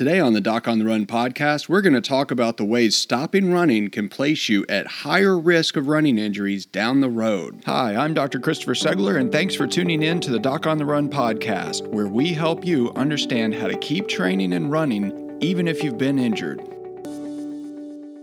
Today 0.00 0.18
on 0.18 0.32
the 0.32 0.40
Doc 0.40 0.66
on 0.66 0.78
the 0.78 0.86
Run 0.86 1.04
podcast, 1.04 1.68
we're 1.68 1.82
going 1.82 1.92
to 1.92 2.00
talk 2.00 2.30
about 2.30 2.56
the 2.56 2.64
ways 2.64 2.96
stopping 2.96 3.52
running 3.52 3.90
can 3.90 4.08
place 4.08 4.48
you 4.48 4.64
at 4.66 4.86
higher 4.86 5.38
risk 5.38 5.76
of 5.76 5.88
running 5.88 6.16
injuries 6.16 6.64
down 6.64 7.02
the 7.02 7.10
road. 7.10 7.60
Hi, 7.66 7.94
I'm 7.94 8.14
Dr. 8.14 8.40
Christopher 8.40 8.72
Segler, 8.72 9.20
and 9.20 9.30
thanks 9.30 9.54
for 9.54 9.66
tuning 9.66 10.02
in 10.02 10.18
to 10.20 10.30
the 10.30 10.38
Doc 10.38 10.66
on 10.66 10.78
the 10.78 10.86
Run 10.86 11.10
podcast, 11.10 11.86
where 11.88 12.06
we 12.06 12.32
help 12.32 12.64
you 12.64 12.90
understand 12.96 13.54
how 13.54 13.66
to 13.66 13.76
keep 13.76 14.08
training 14.08 14.54
and 14.54 14.72
running 14.72 15.36
even 15.42 15.68
if 15.68 15.84
you've 15.84 15.98
been 15.98 16.18
injured. 16.18 16.62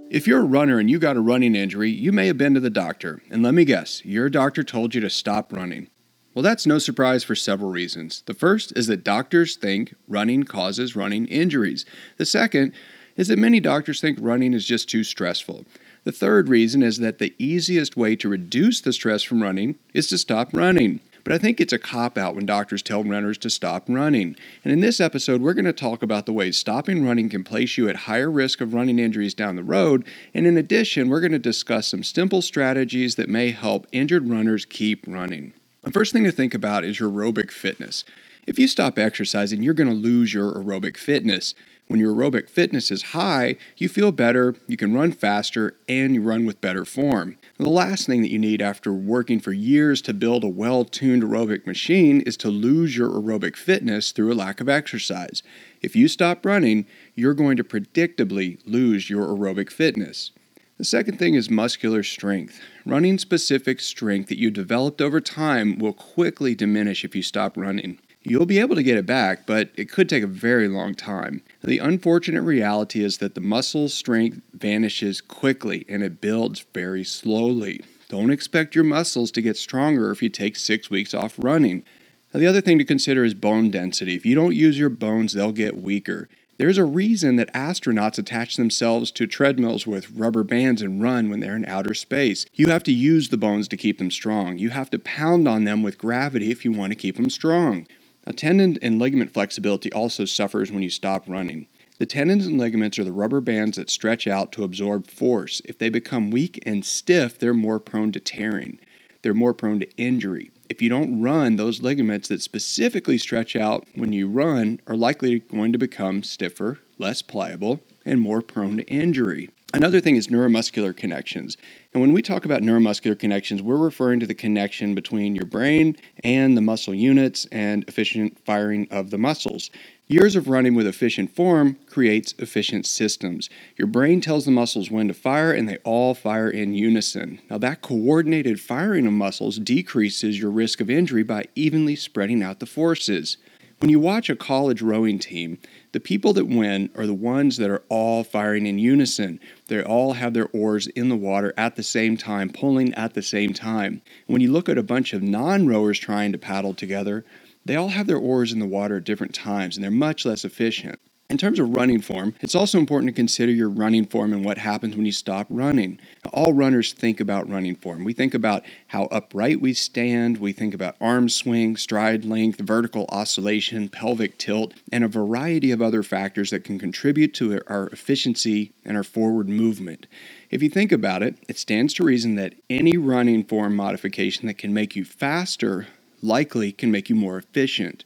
If 0.10 0.26
you're 0.26 0.42
a 0.42 0.46
runner 0.46 0.80
and 0.80 0.90
you 0.90 0.98
got 0.98 1.16
a 1.16 1.22
running 1.22 1.54
injury, 1.54 1.92
you 1.92 2.12
may 2.12 2.26
have 2.26 2.40
been 2.40 2.56
to 2.56 2.60
the 2.60 2.72
doctor, 2.72 3.22
and 3.30 3.44
let 3.44 3.54
me 3.54 3.66
guess, 3.66 4.04
your 4.04 4.32
doctor 4.32 4.64
told 4.64 4.96
you 4.96 5.02
to 5.02 5.12
stop 5.12 5.54
running. 5.54 5.92
Well, 6.38 6.44
that's 6.44 6.68
no 6.68 6.78
surprise 6.78 7.24
for 7.24 7.34
several 7.34 7.72
reasons. 7.72 8.22
The 8.28 8.36
first 8.36 8.72
is 8.78 8.86
that 8.86 9.04
doctors 9.04 9.56
think 9.56 9.96
running 10.08 10.44
causes 10.44 10.96
running 10.96 11.26
injuries. 11.26 11.84
The 12.18 12.28
second 12.28 12.74
is 13.16 13.30
that 13.30 13.40
many 13.40 13.60
doctors 13.60 14.02
think 14.02 14.20
running 14.22 14.54
is 14.54 14.64
just 14.64 14.88
too 14.88 15.04
stressful. 15.04 15.66
The 16.04 16.12
third 16.12 16.48
reason 16.48 16.84
is 16.84 17.00
that 17.00 17.18
the 17.18 17.34
easiest 17.40 17.98
way 17.98 18.16
to 18.18 18.30
reduce 18.30 18.82
the 18.82 18.94
stress 18.94 19.24
from 19.24 19.42
running 19.42 19.80
is 19.96 20.10
to 20.10 20.20
stop 20.20 20.50
running. 20.54 21.00
But 21.24 21.34
I 21.34 21.40
think 21.40 21.60
it's 21.60 21.74
a 21.74 21.80
cop 21.80 22.20
out 22.20 22.36
when 22.36 22.46
doctors 22.46 22.84
tell 22.84 23.04
runners 23.04 23.40
to 23.40 23.50
stop 23.50 23.86
running. 23.90 24.36
And 24.64 24.72
in 24.72 24.80
this 24.80 25.00
episode, 25.00 25.42
we're 25.42 25.56
going 25.56 25.66
to 25.66 25.74
talk 25.74 26.04
about 26.04 26.28
the 26.28 26.34
ways 26.34 26.56
stopping 26.56 27.04
running 27.04 27.30
can 27.30 27.44
place 27.44 27.80
you 27.80 27.90
at 27.90 27.96
higher 28.06 28.30
risk 28.30 28.62
of 28.62 28.76
running 28.76 29.00
injuries 29.00 29.34
down 29.34 29.56
the 29.56 29.64
road. 29.64 30.06
And 30.36 30.46
in 30.46 30.56
addition, 30.56 31.10
we're 31.10 31.20
going 31.20 31.32
to 31.32 31.40
discuss 31.40 31.88
some 31.88 32.04
simple 32.04 32.44
strategies 32.44 33.16
that 33.16 33.28
may 33.28 33.50
help 33.50 33.88
injured 33.92 34.30
runners 34.30 34.66
keep 34.66 35.04
running. 35.08 35.54
The 35.84 35.92
first 35.92 36.12
thing 36.12 36.24
to 36.24 36.32
think 36.32 36.54
about 36.54 36.84
is 36.84 37.00
your 37.00 37.10
aerobic 37.10 37.52
fitness. 37.52 38.04
If 38.48 38.58
you 38.58 38.68
stop 38.68 38.98
exercising, 38.98 39.62
you're 39.62 39.74
going 39.74 39.90
to 39.90 39.96
lose 39.96 40.34
your 40.34 40.54
aerobic 40.54 40.98
fitness. 40.98 41.54
When 41.88 42.00
your 42.00 42.14
aerobic 42.14 42.50
fitness 42.50 42.92
is 42.92 43.12
high, 43.14 43.56
you 43.78 43.88
feel 43.88 44.12
better, 44.12 44.56
you 44.68 44.76
can 44.76 44.94
run 44.94 45.14
faster, 45.14 45.78
and 45.88 46.16
you 46.16 46.22
run 46.22 46.46
with 46.46 46.60
better 46.60 46.84
form. 46.84 47.38
The 47.58 47.70
last 47.70 48.08
thing 48.08 48.22
that 48.22 48.32
you 48.32 48.40
need 48.40 48.62
after 48.62 48.92
working 48.92 49.40
for 49.40 49.54
years 49.54 50.02
to 50.04 50.14
build 50.14 50.44
a 50.44 50.50
well 50.50 50.84
tuned 50.84 51.24
aerobic 51.24 51.66
machine 51.66 52.22
is 52.22 52.36
to 52.38 52.50
lose 52.50 52.98
your 52.98 53.10
aerobic 53.10 53.56
fitness 53.56 54.12
through 54.12 54.34
a 54.34 54.36
lack 54.36 54.60
of 54.60 54.68
exercise. 54.68 55.44
If 55.82 55.96
you 55.96 56.08
stop 56.08 56.46
running, 56.46 56.86
you're 57.16 57.34
going 57.34 57.56
to 57.58 57.64
predictably 57.64 58.60
lose 58.66 59.10
your 59.10 59.26
aerobic 59.28 59.72
fitness. 59.72 60.32
The 60.78 60.86
second 60.86 61.18
thing 61.18 61.34
is 61.34 61.50
muscular 61.50 62.04
strength. 62.04 62.62
Running 62.86 63.18
specific 63.18 63.80
strength 63.80 64.30
that 64.30 64.38
you 64.38 64.52
developed 64.52 65.02
over 65.02 65.20
time 65.20 65.80
will 65.80 65.94
quickly 65.94 66.54
diminish 66.54 67.04
if 67.04 67.16
you 67.16 67.24
stop 67.24 67.58
running. 67.58 67.98
You'll 68.22 68.46
be 68.46 68.60
able 68.60 68.76
to 68.76 68.84
get 68.84 68.98
it 68.98 69.08
back, 69.08 69.48
but 69.48 69.72
it 69.76 69.90
could 69.90 70.08
take 70.08 70.24
a 70.24 70.28
very 70.28 70.68
long 70.68 70.94
time. 70.94 71.42
The 71.64 71.80
unfortunate 71.80 72.44
reality 72.44 73.04
is 73.04 73.18
that 73.18 73.34
the 73.34 73.42
muscle 73.42 73.90
strength 73.90 74.40
vanishes 74.54 75.20
quickly 75.20 75.84
and 75.90 76.04
it 76.04 76.22
builds 76.22 76.64
very 76.76 77.04
slowly. 77.04 77.82
Don't 78.10 78.30
expect 78.30 78.76
your 78.76 78.84
muscles 78.84 79.32
to 79.32 79.42
get 79.42 79.58
stronger 79.58 80.12
if 80.12 80.22
you 80.22 80.30
take 80.30 80.56
six 80.56 80.92
weeks 80.92 81.16
off 81.16 81.34
running. 81.40 81.86
Now, 82.34 82.40
the 82.40 82.48
other 82.48 82.62
thing 82.62 82.78
to 82.78 82.86
consider 82.86 83.24
is 83.24 83.34
bone 83.34 83.72
density. 83.72 84.14
If 84.14 84.28
you 84.28 84.36
don't 84.36 84.56
use 84.56 84.78
your 84.78 84.90
bones, 84.90 85.34
they'll 85.34 85.52
get 85.52 85.82
weaker. 85.82 86.30
There's 86.58 86.80
a 86.80 86.86
reason 86.86 87.36
that 87.36 87.54
astronauts 87.54 88.18
attach 88.18 88.56
themselves 88.56 89.12
to 89.12 89.28
treadmills 89.28 89.86
with 89.86 90.10
rubber 90.10 90.44
bands 90.44 90.82
and 90.82 91.04
run 91.04 91.30
when 91.30 91.40
they're 91.40 91.56
in 91.56 91.66
outer 91.66 91.94
space. 91.94 92.48
You 92.56 92.68
have 92.70 92.82
to 92.84 92.92
use 92.92 93.30
the 93.30 93.38
bones 93.38 93.68
to 93.68 93.78
keep 93.78 94.00
them 94.00 94.10
strong. 94.10 94.58
You 94.58 94.72
have 94.72 94.90
to 94.90 94.98
pound 94.98 95.48
on 95.48 95.66
them 95.66 95.84
with 95.84 96.00
gravity 96.00 96.50
if 96.50 96.66
you 96.66 96.72
want 96.72 96.92
to 96.92 96.96
keep 96.96 97.16
them 97.16 97.30
strong. 97.30 97.86
Now, 98.26 98.34
tendon 98.36 98.80
and 98.82 98.98
ligament 98.98 99.34
flexibility 99.34 99.94
also 99.94 100.26
suffers 100.26 100.72
when 100.72 100.82
you 100.82 100.90
stop 100.90 101.30
running. 101.30 101.68
The 102.00 102.08
tendons 102.08 102.48
and 102.48 102.58
ligaments 102.58 102.98
are 102.98 103.04
the 103.04 103.12
rubber 103.12 103.40
bands 103.40 103.78
that 103.78 103.92
stretch 103.92 104.26
out 104.26 104.52
to 104.54 104.64
absorb 104.64 105.06
force. 105.06 105.62
If 105.64 105.78
they 105.78 105.90
become 105.90 106.32
weak 106.32 106.60
and 106.66 106.84
stiff, 106.84 107.38
they're 107.38 107.54
more 107.54 107.80
prone 107.80 108.12
to 108.14 108.20
tearing. 108.20 108.80
They're 109.22 109.36
more 109.36 109.54
prone 109.54 109.80
to 109.82 109.96
injury 109.96 110.50
if 110.70 110.82
you 110.82 110.90
don't 110.90 111.22
run, 111.22 111.56
those 111.56 111.82
ligaments 111.82 112.28
that 112.30 112.42
specifically 112.42 113.18
stretch 113.18 113.56
out 113.56 113.86
when 113.96 114.14
you 114.14 114.28
run 114.28 114.80
are 114.88 114.96
likely 114.96 115.40
going 115.40 115.72
to 115.72 115.78
become 115.78 116.24
stiffer, 116.24 116.80
less 116.98 117.22
pliable, 117.22 117.82
and 118.06 118.22
more 118.22 118.42
prone 118.42 118.78
to 118.78 118.84
injury. 118.84 119.50
Another 119.78 120.02
thing 120.02 120.16
is 120.16 120.30
neuromuscular 120.30 120.98
connections. 120.98 121.56
And 121.94 122.02
when 122.02 122.12
we 122.12 122.24
talk 122.24 122.46
about 122.46 122.64
neuromuscular 122.64 123.18
connections, 123.18 123.62
we're 123.62 123.78
referring 123.78 124.20
to 124.22 124.26
the 124.26 124.34
connection 124.34 124.96
between 124.96 125.36
your 125.36 125.46
brain 125.46 125.96
and 126.24 126.58
the 126.58 126.62
muscle 126.62 126.96
units 126.96 127.46
and 127.52 127.88
efficient 127.88 128.44
firing 128.44 128.88
of 128.90 129.12
the 129.12 129.20
muscles. 129.20 129.70
Years 130.08 130.36
of 130.36 130.48
running 130.48 130.74
with 130.74 130.88
efficient 130.88 131.36
form 131.36 131.78
creates 131.86 132.34
efficient 132.40 132.88
systems. 132.88 133.52
Your 133.78 133.88
brain 133.88 134.20
tells 134.20 134.46
the 134.46 134.52
muscles 134.52 134.90
when 134.90 135.10
to 135.10 135.14
fire, 135.14 135.52
and 135.52 135.70
they 135.70 135.78
all 135.84 136.16
fire 136.16 136.50
in 136.50 136.74
unison. 136.74 137.40
Now, 137.48 137.60
that 137.60 137.84
coordinated 137.84 138.60
firing 138.60 139.06
of 139.06 139.14
muscles 139.14 139.60
decreases 139.60 140.40
your 140.40 140.50
risk 140.50 140.82
of 140.82 140.90
injury 140.90 141.22
by 141.22 141.46
evenly 141.54 141.96
spreading 141.96 142.42
out 142.42 142.60
the 142.60 142.66
forces. 142.66 143.38
When 143.80 143.92
you 143.92 144.00
watch 144.00 144.28
a 144.28 144.36
college 144.36 144.82
rowing 144.82 145.20
team, 145.20 145.60
the 145.98 146.02
people 146.02 146.32
that 146.32 146.46
win 146.46 146.92
are 146.94 147.08
the 147.08 147.14
ones 147.16 147.58
that 147.58 147.72
are 147.72 147.82
all 147.90 148.24
firing 148.24 148.68
in 148.68 148.78
unison. 148.78 149.40
They 149.66 149.82
all 149.82 150.14
have 150.14 150.36
their 150.36 150.48
oars 150.50 150.86
in 150.86 151.10
the 151.10 151.16
water 151.16 151.56
at 151.58 151.76
the 151.76 151.82
same 151.82 152.18
time, 152.18 152.52
pulling 152.52 152.94
at 152.94 153.16
the 153.16 153.24
same 153.24 153.52
time. 153.52 154.04
When 154.28 154.40
you 154.40 154.52
look 154.52 154.70
at 154.70 154.78
a 154.78 154.84
bunch 154.84 155.14
of 155.14 155.24
non 155.24 155.66
rowers 155.66 155.98
trying 155.98 156.34
to 156.34 156.38
paddle 156.38 156.76
together, 156.76 157.26
they 157.66 157.76
all 157.76 157.88
have 157.88 158.06
their 158.06 158.20
oars 158.20 158.54
in 158.54 158.60
the 158.60 158.68
water 158.68 158.98
at 158.98 159.06
different 159.06 159.34
times 159.34 159.76
and 159.76 159.84
they're 159.84 159.90
much 159.90 160.24
less 160.24 160.46
efficient. 160.46 161.00
In 161.30 161.38
terms 161.38 161.60
of 161.60 161.76
running 161.76 162.00
form, 162.00 162.36
it's 162.40 162.56
also 162.56 162.78
important 162.78 163.10
to 163.10 163.14
consider 163.14 163.52
your 163.52 163.68
running 163.68 164.06
form 164.06 164.32
and 164.32 164.46
what 164.46 164.58
happens 164.58 164.96
when 164.96 165.06
you 165.06 165.12
stop 165.12 165.46
running. 165.50 166.00
All 166.32 166.54
runners 166.54 166.94
think 166.94 167.20
about 167.20 167.50
running 167.50 167.76
form. 167.76 168.06
We 168.06 168.14
think 168.14 168.34
about 168.34 168.64
how 168.88 169.08
upright 169.08 169.60
we 169.60 169.74
stand, 169.74 170.38
we 170.38 170.54
think 170.54 170.74
about 170.74 170.96
arm 171.02 171.28
swing, 171.28 171.76
stride 171.76 172.24
length, 172.24 172.62
vertical 172.62 173.08
oscillation, 173.10 173.90
pelvic 173.90 174.38
tilt, 174.38 174.74
and 174.90 175.04
a 175.04 175.10
variety 175.10 175.72
of 175.72 175.82
other 175.82 176.02
factors 176.02 176.50
that 176.52 176.64
can 176.64 176.80
contribute 176.80 177.34
to 177.34 177.60
our 177.68 177.88
efficiency 177.88 178.72
and 178.86 178.96
our 178.96 179.04
forward 179.04 179.50
movement. 179.50 180.08
If 180.50 180.64
you 180.64 180.70
think 180.70 180.94
about 180.94 181.24
it, 181.24 181.36
it 181.50 181.58
stands 181.58 181.94
to 181.96 182.06
reason 182.06 182.36
that 182.36 182.56
any 182.70 182.96
running 182.96 183.44
form 183.44 183.76
modification 183.76 184.48
that 184.48 184.58
can 184.58 184.74
make 184.74 184.96
you 184.96 185.04
faster 185.04 185.88
likely 186.22 186.72
can 186.72 186.90
make 186.90 187.10
you 187.10 187.16
more 187.18 187.38
efficient. 187.38 188.06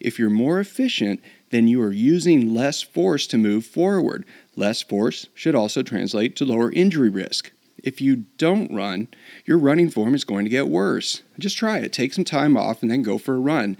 If 0.00 0.18
you're 0.18 0.30
more 0.30 0.60
efficient, 0.60 1.20
then 1.50 1.68
you 1.68 1.80
are 1.82 1.92
using 1.92 2.54
less 2.54 2.82
force 2.82 3.26
to 3.28 3.38
move 3.38 3.64
forward. 3.64 4.24
Less 4.56 4.82
force 4.82 5.28
should 5.34 5.54
also 5.54 5.82
translate 5.82 6.36
to 6.36 6.44
lower 6.44 6.72
injury 6.72 7.08
risk. 7.08 7.52
If 7.82 8.00
you 8.00 8.24
don't 8.36 8.74
run, 8.74 9.08
your 9.44 9.58
running 9.58 9.90
form 9.90 10.14
is 10.14 10.24
going 10.24 10.44
to 10.44 10.50
get 10.50 10.68
worse. 10.68 11.22
Just 11.38 11.56
try 11.56 11.78
it. 11.78 11.92
Take 11.92 12.12
some 12.12 12.24
time 12.24 12.56
off 12.56 12.82
and 12.82 12.90
then 12.90 13.02
go 13.02 13.18
for 13.18 13.34
a 13.34 13.40
run. 13.40 13.76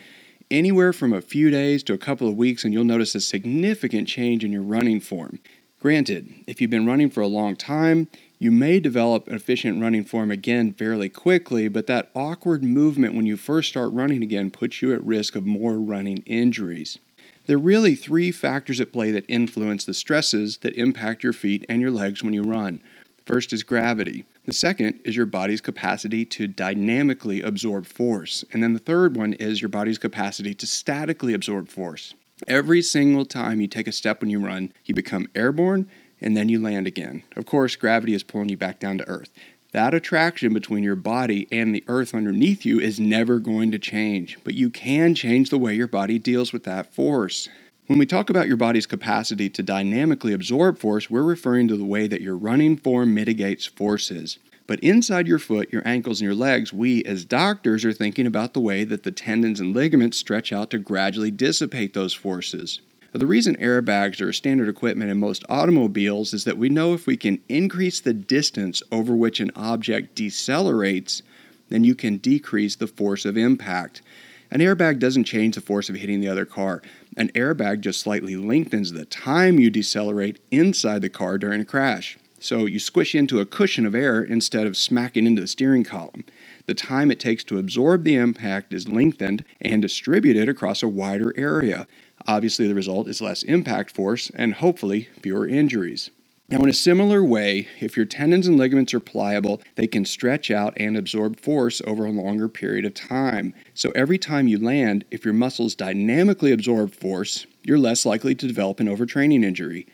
Anywhere 0.49 0.93
from 0.93 1.13
a 1.13 1.21
few 1.21 1.51
days 1.51 1.83
to 1.85 1.93
a 1.93 1.99
couple 1.99 2.29
of 2.29 2.37
weeks, 2.37 2.65
and 2.65 2.73
you'll 2.73 2.85
notice 2.85 3.17
a 3.17 3.21
significant 3.21 4.07
change 4.07 4.45
in 4.45 4.53
your 4.53 4.63
running 4.63 5.01
form. 5.01 5.41
Granted, 5.81 6.33
if 6.47 6.61
you've 6.61 6.71
been 6.71 6.87
running 6.87 7.11
for 7.11 7.21
a 7.21 7.27
long 7.27 7.57
time, 7.57 8.09
you 8.39 8.53
may 8.53 8.81
develop 8.81 9.29
an 9.29 9.35
efficient 9.35 9.81
running 9.81 10.05
form 10.05 10.31
again 10.31 10.73
fairly 10.73 11.09
quickly, 11.09 11.69
but 11.69 11.87
that 11.87 12.11
awkward 12.15 12.63
movement 12.63 13.15
when 13.15 13.27
you 13.27 13.37
first 13.37 13.71
start 13.71 13.93
running 13.93 14.23
again 14.23 14.51
puts 14.51 14.83
you 14.83 14.93
at 14.93 15.05
risk 15.05 15.35
of 15.35 15.47
more 15.47 15.79
running 15.79 16.19
injuries. 16.27 16.99
There 17.47 17.57
are 17.57 17.61
really 17.61 17.95
three 17.95 18.33
factors 18.33 18.81
at 18.81 18.93
play 18.93 19.13
that 19.13 19.25
influence 19.29 19.85
the 19.85 19.95
stresses 19.95 20.59
that 20.59 20.75
impact 20.75 21.23
your 21.23 21.33
feet 21.33 21.65
and 21.69 21.81
your 21.81 21.93
legs 21.93 22.21
when 22.21 22.35
you 22.35 22.43
run. 22.43 22.81
First 23.25 23.53
is 23.53 23.63
gravity. 23.63 24.25
The 24.47 24.53
second 24.53 24.99
is 25.05 25.15
your 25.15 25.27
body's 25.27 25.61
capacity 25.61 26.25
to 26.25 26.49
dynamically 26.49 27.43
absorb 27.43 27.87
force. 27.87 28.45
And 28.53 28.65
then 28.65 28.73
the 28.73 28.81
third 28.81 29.17
one 29.17 29.33
is 29.35 29.63
your 29.63 29.69
body's 29.69 29.99
capacity 29.99 30.55
to 30.55 30.67
statically 30.67 31.35
absorb 31.35 31.69
force. 31.69 32.15
Every 32.49 32.83
single 32.83 33.25
time 33.25 33.61
you 33.61 33.69
take 33.69 33.87
a 33.87 33.93
step 33.93 34.21
when 34.21 34.31
you 34.31 34.41
run, 34.41 34.73
you 34.85 34.95
become 34.95 35.29
airborne 35.37 35.89
and 36.21 36.37
then 36.37 36.49
you 36.49 36.61
land 36.61 36.89
again. 36.89 37.23
Of 37.37 37.47
course, 37.47 37.77
gravity 37.77 38.15
is 38.15 38.25
pulling 38.25 38.49
you 38.49 38.57
back 38.57 38.81
down 38.81 38.99
to 38.99 39.09
earth. 39.09 39.31
That 39.73 39.95
attraction 39.95 40.55
between 40.55 40.85
your 40.85 40.97
body 40.97 41.49
and 41.51 41.75
the 41.75 41.85
earth 41.89 42.15
underneath 42.15 42.65
you 42.65 42.81
is 42.81 43.01
never 43.01 43.39
going 43.39 43.73
to 43.73 43.79
change, 43.79 44.39
but 44.45 44.55
you 44.55 44.71
can 44.71 45.15
change 45.15 45.51
the 45.51 45.59
way 45.59 45.75
your 45.75 45.89
body 45.89 46.19
deals 46.19 46.53
with 46.53 46.65
that 46.65 46.95
force. 46.95 47.49
When 47.87 47.99
we 47.99 48.07
talk 48.07 48.31
about 48.31 48.49
your 48.49 48.57
body's 48.57 48.87
capacity 48.87 49.49
to 49.51 49.63
dynamically 49.63 50.33
absorb 50.33 50.79
force, 50.79 51.11
we're 51.11 51.23
referring 51.23 51.69
to 51.69 51.77
the 51.77 51.85
way 51.85 52.07
that 52.09 52.21
your 52.21 52.37
running 52.37 52.77
form 52.77 53.15
mitigates 53.15 53.67
forces. 53.67 54.39
But 54.67 54.81
inside 54.81 55.29
your 55.29 55.39
foot, 55.39 55.73
your 55.73 55.87
ankles, 55.87 56.21
and 56.21 56.27
your 56.27 56.35
legs, 56.35 56.73
we 56.73 57.05
as 57.05 57.25
doctors 57.25 57.85
are 57.85 57.93
thinking 57.93 58.27
about 58.27 58.55
the 58.55 58.61
way 58.61 58.83
that 58.85 59.05
the 59.05 59.13
tendons 59.13 59.61
and 59.61 59.75
ligaments 59.75 60.17
stretch 60.17 60.53
out 60.53 60.71
to 60.71 60.79
gradually 60.79 61.31
dissipate 61.31 61.95
those 61.95 62.15
forces. 62.15 62.81
But 63.13 63.21
the 63.21 63.27
reason 63.27 63.57
airbags 63.57 64.21
are 64.21 64.33
standard 64.33 64.69
equipment 64.69 65.11
in 65.11 65.19
most 65.19 65.45
automobiles 65.49 66.35
is 66.35 66.45
that 66.45 66.59
we 66.59 66.69
know 66.69 66.93
if 66.93 67.07
we 67.07 67.17
can 67.17 67.41
increase 67.49 68.01
the 68.01 68.13
distance 68.13 68.83
over 68.93 69.15
which 69.15 69.41
an 69.41 69.51
object 69.57 70.15
decelerates, 70.15 71.23
then 71.69 71.85
you 71.85 71.95
can 71.95 72.19
decrease 72.19 72.77
the 72.77 72.87
force 72.87 73.25
of 73.25 73.37
impact. 73.37 74.03
An 74.51 74.61
airbag 74.61 74.99
doesn't 74.99 75.25
change 75.25 75.55
the 75.55 75.61
force 75.61 75.89
of 75.89 75.97
hitting 75.97 76.21
the 76.21 76.29
other 76.29 76.45
car. 76.45 76.83
An 77.17 77.29
airbag 77.31 77.81
just 77.81 78.01
slightly 78.01 78.37
lengthens 78.37 78.93
the 78.93 79.05
time 79.05 79.59
you 79.59 79.71
decelerate 79.71 80.39
inside 80.51 81.03
the 81.03 81.09
car 81.09 81.39
during 81.39 81.61
a 81.61 81.65
crash. 81.65 82.19
So 82.39 82.67
you 82.67 82.79
squish 82.79 83.15
into 83.15 83.41
a 83.41 83.47
cushion 83.47 83.87
of 83.87 83.95
air 83.95 84.23
instead 84.23 84.67
of 84.67 84.77
smacking 84.77 85.27
into 85.27 85.41
the 85.41 85.49
steering 85.49 85.85
column. 85.85 86.25
The 86.67 86.75
time 86.75 87.11
it 87.11 87.19
takes 87.19 87.43
to 87.45 87.59
absorb 87.59 88.05
the 88.05 88.15
impact 88.15 88.73
is 88.73 88.89
lengthened 88.89 89.45
and 89.61 89.81
distributed 89.83 90.49
across 90.49 90.83
a 90.83 90.89
wider 90.89 91.33
area. 91.37 91.87
Obviously, 92.27 92.67
the 92.67 92.75
result 92.75 93.09
is 93.09 93.21
less 93.21 93.43
impact 93.45 93.95
force 93.95 94.31
and 94.35 94.55
hopefully 94.55 95.09
fewer 95.23 95.47
injuries. 95.47 96.11
Now, 96.49 96.63
in 96.63 96.69
a 96.69 96.73
similar 96.73 97.25
way, 97.25 97.67
if 97.81 97.97
your 97.97 98.07
tendons 98.07 98.47
and 98.47 98.57
ligaments 98.57 98.95
are 98.95 99.01
pliable, 99.01 99.61
they 99.75 99.89
can 99.89 100.05
stretch 100.05 100.49
out 100.49 100.75
and 100.77 100.97
absorb 100.97 101.41
force 101.41 101.83
over 101.85 102.07
a 102.07 102.13
longer 102.13 102.49
period 102.49 102.85
of 102.85 102.95
time. 102.95 103.53
So, 103.75 103.91
every 103.97 104.17
time 104.17 104.47
you 104.47 104.59
land, 104.59 105.05
if 105.11 105.25
your 105.25 105.35
muscles 105.35 105.75
dynamically 105.75 106.53
absorb 106.53 106.95
force, 106.95 107.47
you're 107.65 107.79
less 107.79 108.07
likely 108.07 108.37
to 108.37 108.47
develop 108.47 108.79
an 108.79 108.87
overtraining 108.87 109.45
injury. 109.45 109.89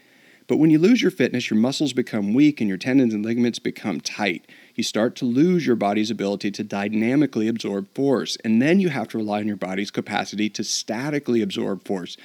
But 0.47 0.57
when 0.57 0.71
you 0.71 0.79
lose 0.79 1.01
your 1.01 1.11
fitness, 1.11 1.51
your 1.51 1.59
muscles 1.59 1.93
become 1.93 2.35
weak 2.35 2.61
and 2.61 2.69
your 2.69 2.79
tendons 2.79 3.15
and 3.15 3.25
ligaments 3.25 3.59
become 3.59 4.01
tight. 4.01 4.47
You 4.75 4.83
start 4.83 5.17
to 5.17 5.25
lose 5.25 5.67
your 5.67 5.77
body's 5.77 6.11
ability 6.11 6.51
to 6.53 6.65
dynamically 6.65 7.49
absorb 7.49 7.95
force, 7.95 8.37
and 8.45 8.61
then 8.61 8.81
you 8.81 8.89
have 8.89 9.09
to 9.09 9.19
rely 9.19 9.41
on 9.41 9.47
your 9.47 9.57
body's 9.57 9.91
capacity 9.91 10.49
to 10.51 10.65
statically 10.65 11.43
absorb 11.43 11.87
force. 11.87 12.17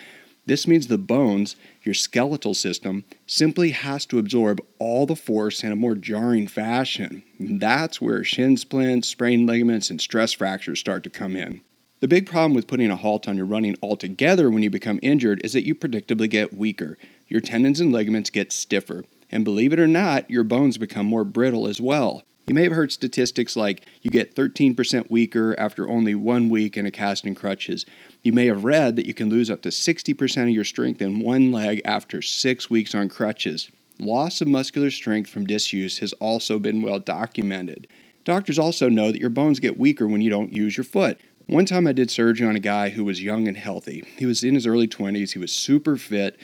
This 0.47 0.65
means 0.65 0.87
the 0.87 0.97
bones, 0.97 1.57
your 1.83 1.93
skeletal 1.93 2.53
system, 2.53 3.03
simply 3.25 3.71
has 3.71 4.05
to 4.05 4.17
absorb 4.17 4.61
all 4.79 5.05
the 5.05 5.15
force 5.15 5.61
in 5.61 5.73
a 5.73 5.75
more 5.75 5.93
jarring 5.95 6.47
fashion. 6.47 7.21
That's 7.37 7.99
where 7.99 8.23
shin 8.23 8.55
splints, 8.55 9.09
sprained 9.09 9.45
ligaments, 9.45 9.89
and 9.89 9.99
stress 9.99 10.31
fractures 10.31 10.79
start 10.79 11.03
to 11.03 11.09
come 11.09 11.35
in. 11.35 11.61
The 11.99 12.07
big 12.07 12.27
problem 12.27 12.53
with 12.53 12.67
putting 12.67 12.91
a 12.91 12.95
halt 12.95 13.27
on 13.27 13.35
your 13.35 13.45
running 13.45 13.75
altogether 13.81 14.49
when 14.49 14.63
you 14.63 14.69
become 14.69 14.99
injured 15.01 15.41
is 15.43 15.51
that 15.53 15.65
you 15.65 15.75
predictably 15.75 16.29
get 16.29 16.55
weaker. 16.55 16.97
Your 17.27 17.41
tendons 17.41 17.79
and 17.79 17.91
ligaments 17.91 18.29
get 18.29 18.51
stiffer. 18.51 19.03
And 19.29 19.43
believe 19.43 19.73
it 19.73 19.79
or 19.79 19.87
not, 19.87 20.29
your 20.29 20.43
bones 20.43 20.77
become 20.77 21.05
more 21.05 21.25
brittle 21.25 21.67
as 21.67 21.81
well. 21.81 22.23
You 22.47 22.53
may 22.53 22.63
have 22.63 22.71
heard 22.71 22.93
statistics 22.93 23.57
like 23.57 23.85
you 24.01 24.09
get 24.09 24.33
13% 24.33 25.11
weaker 25.11 25.53
after 25.59 25.89
only 25.89 26.15
one 26.15 26.47
week 26.47 26.77
in 26.77 26.85
a 26.85 26.91
cast 26.91 27.25
and 27.25 27.35
crutches. 27.35 27.85
You 28.23 28.31
may 28.31 28.45
have 28.45 28.63
read 28.63 28.95
that 28.95 29.05
you 29.05 29.13
can 29.13 29.29
lose 29.29 29.51
up 29.51 29.61
to 29.63 29.69
60% 29.69 30.43
of 30.43 30.49
your 30.49 30.63
strength 30.63 31.01
in 31.01 31.19
one 31.19 31.51
leg 31.51 31.81
after 31.83 32.21
six 32.21 32.69
weeks 32.69 32.95
on 32.95 33.09
crutches. 33.09 33.69
Loss 33.99 34.39
of 34.39 34.47
muscular 34.47 34.91
strength 34.91 35.29
from 35.29 35.45
disuse 35.45 35.97
has 35.97 36.13
also 36.13 36.57
been 36.57 36.81
well 36.81 36.99
documented. 36.99 37.87
Doctors 38.23 38.59
also 38.59 38.87
know 38.87 39.11
that 39.11 39.19
your 39.19 39.29
bones 39.29 39.59
get 39.59 39.77
weaker 39.77 40.07
when 40.07 40.21
you 40.21 40.29
don't 40.29 40.53
use 40.53 40.77
your 40.77 40.83
foot. 40.85 41.19
One 41.47 41.65
time 41.65 41.87
I 41.87 41.93
did 41.93 42.11
surgery 42.11 42.47
on 42.47 42.55
a 42.55 42.61
guy 42.61 42.89
who 42.89 43.05
was 43.05 43.23
young 43.23 43.47
and 43.47 43.55
healthy. 43.55 44.03
He 44.17 44.25
was 44.25 44.43
in 44.43 44.53
his 44.53 44.67
early 44.67 44.87
20s, 44.87 45.31
he 45.31 45.39
was 45.39 45.51
super 45.51 45.95
fit, 45.95 46.37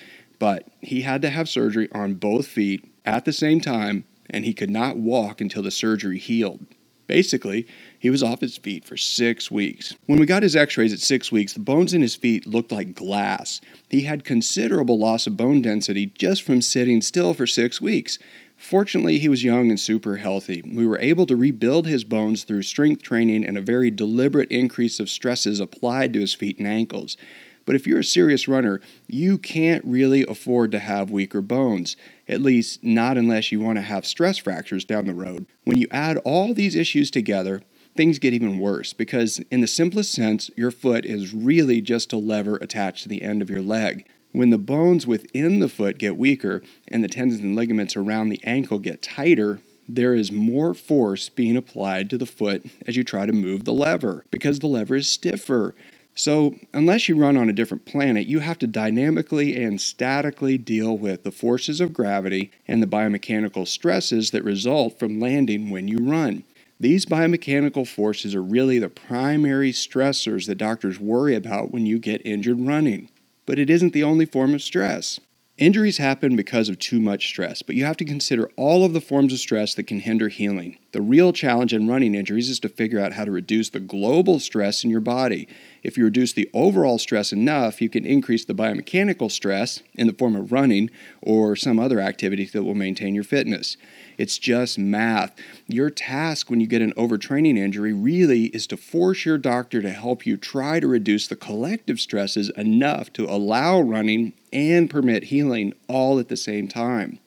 but 0.43 0.67
he 0.81 1.03
had 1.03 1.21
to 1.21 1.29
have 1.29 1.47
surgery 1.47 1.87
on 1.93 2.15
both 2.15 2.45
feet 2.45 2.83
at 3.05 3.23
the 3.23 3.31
same 3.31 3.61
time 3.61 4.03
and 4.29 4.43
he 4.43 4.53
could 4.53 4.69
not 4.69 4.97
walk 4.97 5.39
until 5.39 5.63
the 5.63 5.71
surgery 5.71 6.19
healed. 6.19 6.65
Basically, 7.07 7.65
he 7.97 8.09
was 8.09 8.21
off 8.21 8.41
his 8.41 8.57
feet 8.57 8.83
for 8.83 8.97
six 8.97 9.49
weeks. 9.49 9.95
When 10.05 10.19
we 10.19 10.25
got 10.25 10.43
his 10.43 10.57
x 10.57 10.77
rays 10.77 10.91
at 10.91 10.99
six 10.99 11.31
weeks, 11.31 11.53
the 11.53 11.61
bones 11.61 11.93
in 11.93 12.01
his 12.01 12.17
feet 12.17 12.45
looked 12.45 12.73
like 12.73 12.93
glass. 12.93 13.61
He 13.89 14.01
had 14.01 14.25
considerable 14.25 14.99
loss 14.99 15.27
of 15.27 15.37
bone 15.37 15.61
density 15.61 16.07
just 16.07 16.43
from 16.43 16.61
sitting 16.61 17.01
still 17.01 17.33
for 17.33 17.47
six 17.47 17.79
weeks. 17.79 18.19
Fortunately, 18.57 19.19
he 19.19 19.29
was 19.29 19.45
young 19.45 19.69
and 19.69 19.79
super 19.79 20.17
healthy. 20.17 20.61
We 20.65 20.85
were 20.85 20.99
able 20.99 21.25
to 21.27 21.37
rebuild 21.37 21.87
his 21.87 22.03
bones 22.03 22.43
through 22.43 22.63
strength 22.63 23.01
training 23.01 23.45
and 23.45 23.57
a 23.57 23.61
very 23.61 23.91
deliberate 23.91 24.51
increase 24.51 24.99
of 24.99 25.09
stresses 25.09 25.61
applied 25.61 26.11
to 26.13 26.19
his 26.19 26.33
feet 26.33 26.57
and 26.57 26.67
ankles. 26.67 27.15
But 27.65 27.75
if 27.75 27.87
you're 27.87 27.99
a 27.99 28.03
serious 28.03 28.47
runner, 28.47 28.81
you 29.07 29.37
can't 29.37 29.83
really 29.85 30.25
afford 30.27 30.71
to 30.71 30.79
have 30.79 31.11
weaker 31.11 31.41
bones, 31.41 31.95
at 32.27 32.41
least 32.41 32.83
not 32.83 33.17
unless 33.17 33.51
you 33.51 33.59
want 33.59 33.77
to 33.77 33.83
have 33.83 34.05
stress 34.05 34.37
fractures 34.37 34.85
down 34.85 35.05
the 35.05 35.13
road. 35.13 35.45
When 35.63 35.77
you 35.77 35.87
add 35.91 36.17
all 36.17 36.53
these 36.53 36.75
issues 36.75 37.09
together, 37.09 37.61
things 37.95 38.19
get 38.19 38.33
even 38.33 38.59
worse 38.59 38.93
because, 38.93 39.39
in 39.51 39.61
the 39.61 39.67
simplest 39.67 40.11
sense, 40.11 40.49
your 40.55 40.71
foot 40.71 41.05
is 41.05 41.33
really 41.33 41.81
just 41.81 42.13
a 42.13 42.17
lever 42.17 42.57
attached 42.57 43.03
to 43.03 43.09
the 43.09 43.21
end 43.21 43.41
of 43.41 43.49
your 43.49 43.61
leg. 43.61 44.07
When 44.31 44.49
the 44.49 44.57
bones 44.57 45.05
within 45.05 45.59
the 45.59 45.69
foot 45.69 45.99
get 45.99 46.17
weaker 46.17 46.63
and 46.87 47.03
the 47.03 47.07
tendons 47.07 47.41
and 47.41 47.55
ligaments 47.55 47.95
around 47.95 48.29
the 48.29 48.43
ankle 48.43 48.79
get 48.79 49.03
tighter, 49.03 49.59
there 49.87 50.15
is 50.15 50.31
more 50.31 50.73
force 50.73 51.29
being 51.29 51.55
applied 51.55 52.09
to 52.09 52.17
the 52.17 52.25
foot 52.25 52.65
as 52.87 52.95
you 52.95 53.03
try 53.03 53.25
to 53.25 53.33
move 53.33 53.65
the 53.65 53.73
lever 53.73 54.25
because 54.31 54.59
the 54.59 54.67
lever 54.67 54.95
is 54.95 55.07
stiffer. 55.07 55.75
So, 56.15 56.55
unless 56.73 57.09
you 57.09 57.15
run 57.15 57.37
on 57.37 57.49
a 57.49 57.53
different 57.53 57.85
planet, 57.85 58.27
you 58.27 58.39
have 58.39 58.59
to 58.59 58.67
dynamically 58.67 59.61
and 59.63 59.81
statically 59.81 60.59
deal 60.59 60.95
with 60.95 61.23
the 61.23 61.31
forces 61.31 61.81
of 61.81 61.91
gravity 61.91 62.51
and 62.67 62.83
the 62.83 62.87
biomechanical 62.87 63.67
stresses 63.67 64.29
that 64.31 64.43
result 64.43 64.99
from 64.99 65.19
landing 65.19 65.71
when 65.71 65.87
you 65.87 65.97
run. 65.97 66.43
These 66.79 67.07
biomechanical 67.07 67.87
forces 67.87 68.35
are 68.35 68.43
really 68.43 68.77
the 68.77 68.89
primary 68.89 69.71
stressors 69.71 70.45
that 70.47 70.55
doctors 70.55 70.99
worry 70.99 71.33
about 71.33 71.71
when 71.71 71.85
you 71.85 71.97
get 71.97 72.25
injured 72.25 72.59
running. 72.59 73.09
But 73.45 73.57
it 73.57 73.69
isn't 73.69 73.93
the 73.93 74.03
only 74.03 74.25
form 74.25 74.53
of 74.53 74.61
stress. 74.61 75.19
Injuries 75.59 75.97
happen 75.97 76.35
because 76.35 76.67
of 76.67 76.79
too 76.79 76.99
much 76.99 77.27
stress, 77.27 77.61
but 77.61 77.75
you 77.75 77.85
have 77.85 77.97
to 77.97 78.05
consider 78.05 78.49
all 78.57 78.83
of 78.83 78.93
the 78.93 79.01
forms 79.01 79.31
of 79.31 79.37
stress 79.37 79.75
that 79.75 79.85
can 79.85 79.99
hinder 79.99 80.27
healing. 80.27 80.79
The 80.93 81.01
real 81.01 81.31
challenge 81.31 81.73
in 81.73 81.87
running 81.87 82.15
injuries 82.15 82.49
is 82.49 82.59
to 82.61 82.69
figure 82.69 82.99
out 82.99 83.13
how 83.13 83.23
to 83.23 83.31
reduce 83.31 83.69
the 83.69 83.79
global 83.79 84.39
stress 84.39 84.83
in 84.83 84.89
your 84.89 84.99
body. 84.99 85.47
If 85.83 85.97
you 85.97 86.05
reduce 86.05 86.31
the 86.31 86.49
overall 86.53 86.97
stress 86.97 87.33
enough, 87.33 87.81
you 87.81 87.89
can 87.89 88.05
increase 88.05 88.45
the 88.45 88.55
biomechanical 88.55 89.29
stress 89.29 89.83
in 89.93 90.07
the 90.07 90.13
form 90.13 90.35
of 90.35 90.53
running 90.53 90.89
or 91.21 91.57
some 91.57 91.77
other 91.77 91.99
activity 91.99 92.45
that 92.45 92.63
will 92.63 92.73
maintain 92.73 93.13
your 93.13 93.25
fitness. 93.25 93.75
It's 94.17 94.37
just 94.37 94.79
math. 94.79 95.35
Your 95.67 95.89
task 95.89 96.49
when 96.49 96.61
you 96.61 96.67
get 96.67 96.81
an 96.81 96.93
overtraining 96.93 97.57
injury 97.57 97.91
really 97.91 98.45
is 98.47 98.65
to 98.67 98.77
force 98.77 99.25
your 99.25 99.37
doctor 99.37 99.81
to 99.81 99.89
help 99.89 100.25
you 100.25 100.37
try 100.37 100.79
to 100.79 100.87
reduce 100.87 101.27
the 101.27 101.35
collective 101.35 101.99
stresses 101.99 102.49
enough 102.51 103.11
to 103.13 103.25
allow 103.25 103.81
running 103.81 104.33
and 104.53 104.89
permit 104.89 105.25
healing 105.25 105.73
all 105.89 106.17
at 106.17 106.29
the 106.29 106.37
same 106.37 106.69
time. 106.69 107.19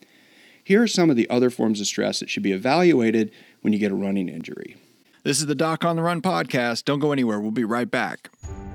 Here 0.65 0.83
are 0.83 0.89
some 0.89 1.11
of 1.11 1.17
the 1.17 1.29
other 1.29 1.51
forms 1.51 1.81
of 1.81 1.87
stress 1.87 2.21
that 2.21 2.31
should 2.31 2.43
be 2.43 2.53
evaluated 2.53 3.31
when 3.61 3.73
you 3.75 3.79
get 3.79 3.93
a 3.93 3.97
running 3.97 4.29
injury. 4.29 4.77
This 5.27 5.41
is 5.41 5.47
the 5.47 5.57
Doc 5.57 5.85
on 5.85 5.97
the 5.97 6.03
Run 6.03 6.23
podcast. 6.23 6.85
Don't 6.85 7.01
go 7.01 7.11
anywhere. 7.11 7.41
We'll 7.41 7.51
be 7.51 7.65
right 7.65 7.91
back. 7.91 8.31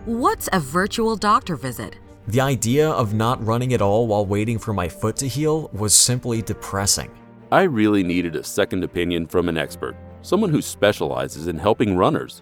What's 0.05 0.49
a 0.51 0.59
virtual 0.59 1.15
doctor 1.15 1.55
visit? 1.55 1.95
The 2.27 2.41
idea 2.41 2.89
of 2.89 3.13
not 3.13 3.45
running 3.45 3.75
at 3.75 3.83
all 3.83 4.07
while 4.07 4.25
waiting 4.25 4.57
for 4.57 4.73
my 4.73 4.89
foot 4.89 5.15
to 5.17 5.27
heal 5.27 5.69
was 5.73 5.93
simply 5.93 6.41
depressing. 6.41 7.11
I 7.51 7.63
really 7.63 8.01
needed 8.01 8.35
a 8.35 8.43
second 8.43 8.83
opinion 8.83 9.27
from 9.27 9.47
an 9.47 9.59
expert, 9.59 9.95
someone 10.23 10.49
who 10.49 10.59
specializes 10.59 11.45
in 11.45 11.59
helping 11.59 11.95
runners. 11.95 12.41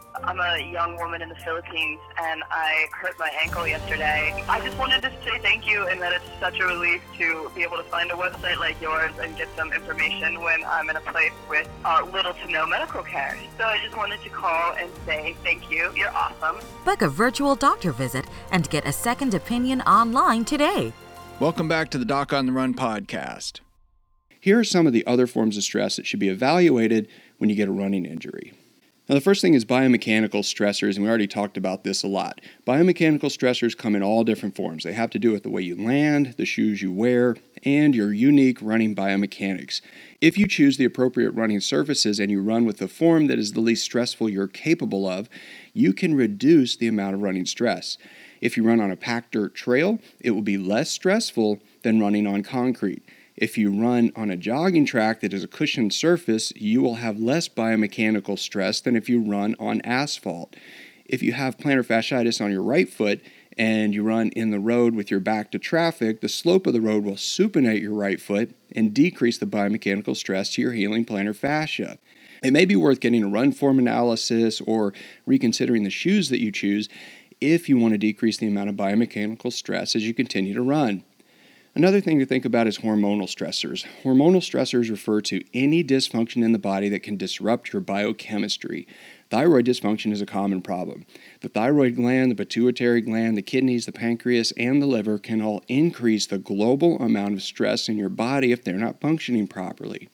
I'm 0.15 0.39
a 0.39 0.59
young 0.71 0.97
woman 0.97 1.21
in 1.21 1.29
the 1.29 1.35
Philippines 1.35 1.99
and 2.21 2.43
I 2.51 2.87
hurt 2.91 3.17
my 3.17 3.31
ankle 3.41 3.65
yesterday. 3.65 4.43
I 4.47 4.59
just 4.59 4.77
wanted 4.77 5.01
to 5.03 5.11
say 5.23 5.39
thank 5.39 5.65
you 5.65 5.87
and 5.87 6.01
that 6.01 6.11
it's 6.13 6.25
such 6.39 6.59
a 6.59 6.65
relief 6.65 7.01
to 7.17 7.49
be 7.55 7.63
able 7.63 7.77
to 7.77 7.83
find 7.83 8.11
a 8.11 8.15
website 8.15 8.59
like 8.59 8.79
yours 8.81 9.11
and 9.21 9.35
get 9.37 9.47
some 9.55 9.71
information 9.71 10.41
when 10.41 10.63
I'm 10.65 10.89
in 10.89 10.97
a 10.97 11.01
place 11.01 11.31
with 11.49 11.67
uh, 11.85 12.05
little 12.11 12.33
to 12.33 12.51
no 12.51 12.67
medical 12.67 13.03
care. 13.03 13.37
So 13.57 13.63
I 13.63 13.79
just 13.83 13.95
wanted 13.95 14.21
to 14.21 14.29
call 14.29 14.73
and 14.73 14.89
say 15.05 15.35
thank 15.43 15.71
you. 15.71 15.91
You're 15.95 16.11
awesome. 16.11 16.59
Book 16.83 17.01
a 17.01 17.09
virtual 17.09 17.55
doctor 17.55 17.91
visit 17.91 18.25
and 18.51 18.69
get 18.69 18.85
a 18.85 18.91
second 18.91 19.33
opinion 19.33 19.81
online 19.81 20.43
today. 20.45 20.93
Welcome 21.39 21.67
back 21.67 21.89
to 21.91 21.97
the 21.97 22.05
Doc 22.05 22.33
on 22.33 22.45
the 22.45 22.51
Run 22.51 22.73
podcast. 22.73 23.61
Here 24.39 24.59
are 24.59 24.63
some 24.63 24.87
of 24.87 24.93
the 24.93 25.05
other 25.07 25.25
forms 25.25 25.55
of 25.55 25.63
stress 25.63 25.95
that 25.95 26.05
should 26.05 26.19
be 26.19 26.29
evaluated 26.29 27.07
when 27.37 27.49
you 27.49 27.55
get 27.55 27.69
a 27.69 27.71
running 27.71 28.05
injury. 28.05 28.53
Now, 29.11 29.15
the 29.15 29.21
first 29.21 29.41
thing 29.41 29.55
is 29.55 29.65
biomechanical 29.65 30.41
stressors, 30.41 30.95
and 30.95 31.03
we 31.03 31.09
already 31.09 31.27
talked 31.27 31.57
about 31.57 31.83
this 31.83 32.01
a 32.01 32.07
lot. 32.07 32.39
Biomechanical 32.65 33.23
stressors 33.23 33.77
come 33.77 33.93
in 33.93 34.01
all 34.01 34.23
different 34.23 34.55
forms. 34.55 34.85
They 34.85 34.93
have 34.93 35.09
to 35.09 35.19
do 35.19 35.33
with 35.33 35.43
the 35.43 35.49
way 35.49 35.61
you 35.61 35.75
land, 35.75 36.35
the 36.37 36.45
shoes 36.45 36.81
you 36.81 36.93
wear, 36.93 37.35
and 37.65 37.93
your 37.93 38.13
unique 38.13 38.59
running 38.61 38.95
biomechanics. 38.95 39.81
If 40.21 40.37
you 40.37 40.47
choose 40.47 40.77
the 40.77 40.85
appropriate 40.85 41.31
running 41.31 41.59
surfaces 41.59 42.21
and 42.21 42.31
you 42.31 42.41
run 42.41 42.63
with 42.63 42.77
the 42.77 42.87
form 42.87 43.27
that 43.27 43.37
is 43.37 43.51
the 43.51 43.59
least 43.59 43.83
stressful 43.83 44.29
you're 44.29 44.47
capable 44.47 45.05
of, 45.05 45.27
you 45.73 45.91
can 45.91 46.15
reduce 46.15 46.77
the 46.77 46.87
amount 46.87 47.13
of 47.13 47.21
running 47.21 47.45
stress. 47.45 47.97
If 48.39 48.55
you 48.55 48.63
run 48.63 48.79
on 48.79 48.91
a 48.91 48.95
packed 48.95 49.33
dirt 49.33 49.53
trail, 49.53 49.99
it 50.21 50.31
will 50.31 50.41
be 50.41 50.57
less 50.57 50.89
stressful 50.89 51.59
than 51.83 51.99
running 51.99 52.27
on 52.27 52.43
concrete. 52.43 53.03
If 53.41 53.57
you 53.57 53.71
run 53.71 54.11
on 54.15 54.29
a 54.29 54.37
jogging 54.37 54.85
track 54.85 55.21
that 55.21 55.33
is 55.33 55.43
a 55.43 55.47
cushioned 55.47 55.93
surface, 55.93 56.53
you 56.55 56.79
will 56.83 56.95
have 56.95 57.19
less 57.19 57.49
biomechanical 57.49 58.37
stress 58.37 58.79
than 58.79 58.95
if 58.95 59.09
you 59.09 59.19
run 59.19 59.55
on 59.59 59.81
asphalt. 59.81 60.55
If 61.07 61.23
you 61.23 61.33
have 61.33 61.57
plantar 61.57 61.83
fasciitis 61.83 62.39
on 62.39 62.51
your 62.51 62.61
right 62.61 62.87
foot 62.87 63.19
and 63.57 63.95
you 63.95 64.03
run 64.03 64.29
in 64.29 64.51
the 64.51 64.59
road 64.59 64.93
with 64.93 65.09
your 65.09 65.19
back 65.19 65.49
to 65.51 65.57
traffic, 65.57 66.21
the 66.21 66.29
slope 66.29 66.67
of 66.67 66.73
the 66.73 66.81
road 66.81 67.03
will 67.03 67.15
supinate 67.15 67.81
your 67.81 67.95
right 67.95 68.21
foot 68.21 68.53
and 68.75 68.93
decrease 68.93 69.39
the 69.39 69.47
biomechanical 69.47 70.15
stress 70.15 70.53
to 70.53 70.61
your 70.61 70.73
healing 70.73 71.03
plantar 71.03 71.35
fascia. 71.35 71.97
It 72.43 72.53
may 72.53 72.65
be 72.65 72.75
worth 72.75 72.99
getting 72.99 73.23
a 73.23 73.27
run 73.27 73.53
form 73.53 73.79
analysis 73.79 74.61
or 74.61 74.93
reconsidering 75.25 75.83
the 75.83 75.89
shoes 75.89 76.29
that 76.29 76.43
you 76.43 76.51
choose 76.51 76.89
if 77.41 77.67
you 77.67 77.79
want 77.79 77.95
to 77.95 77.97
decrease 77.97 78.37
the 78.37 78.47
amount 78.47 78.69
of 78.69 78.75
biomechanical 78.75 79.51
stress 79.51 79.95
as 79.95 80.05
you 80.05 80.13
continue 80.13 80.53
to 80.53 80.61
run. 80.61 81.03
Another 81.73 82.01
thing 82.01 82.19
to 82.19 82.25
think 82.25 82.43
about 82.43 82.67
is 82.67 82.79
hormonal 82.79 83.33
stressors. 83.33 83.85
Hormonal 84.03 84.41
stressors 84.41 84.89
refer 84.89 85.21
to 85.21 85.41
any 85.53 85.85
dysfunction 85.85 86.43
in 86.43 86.51
the 86.51 86.59
body 86.59 86.89
that 86.89 87.01
can 87.01 87.15
disrupt 87.15 87.71
your 87.71 87.81
biochemistry. 87.81 88.85
Thyroid 89.29 89.65
dysfunction 89.65 90.11
is 90.11 90.21
a 90.21 90.25
common 90.25 90.61
problem. 90.61 91.05
The 91.39 91.47
thyroid 91.47 91.95
gland, 91.95 92.29
the 92.29 92.35
pituitary 92.35 92.99
gland, 92.99 93.37
the 93.37 93.41
kidneys, 93.41 93.85
the 93.85 93.93
pancreas, 93.93 94.51
and 94.57 94.81
the 94.81 94.85
liver 94.85 95.17
can 95.17 95.41
all 95.41 95.63
increase 95.69 96.25
the 96.25 96.37
global 96.37 96.99
amount 96.99 97.35
of 97.35 97.41
stress 97.41 97.87
in 97.87 97.97
your 97.97 98.09
body 98.09 98.51
if 98.51 98.65
they're 98.65 98.75
not 98.75 98.99
functioning 98.99 99.47
properly. 99.47 100.09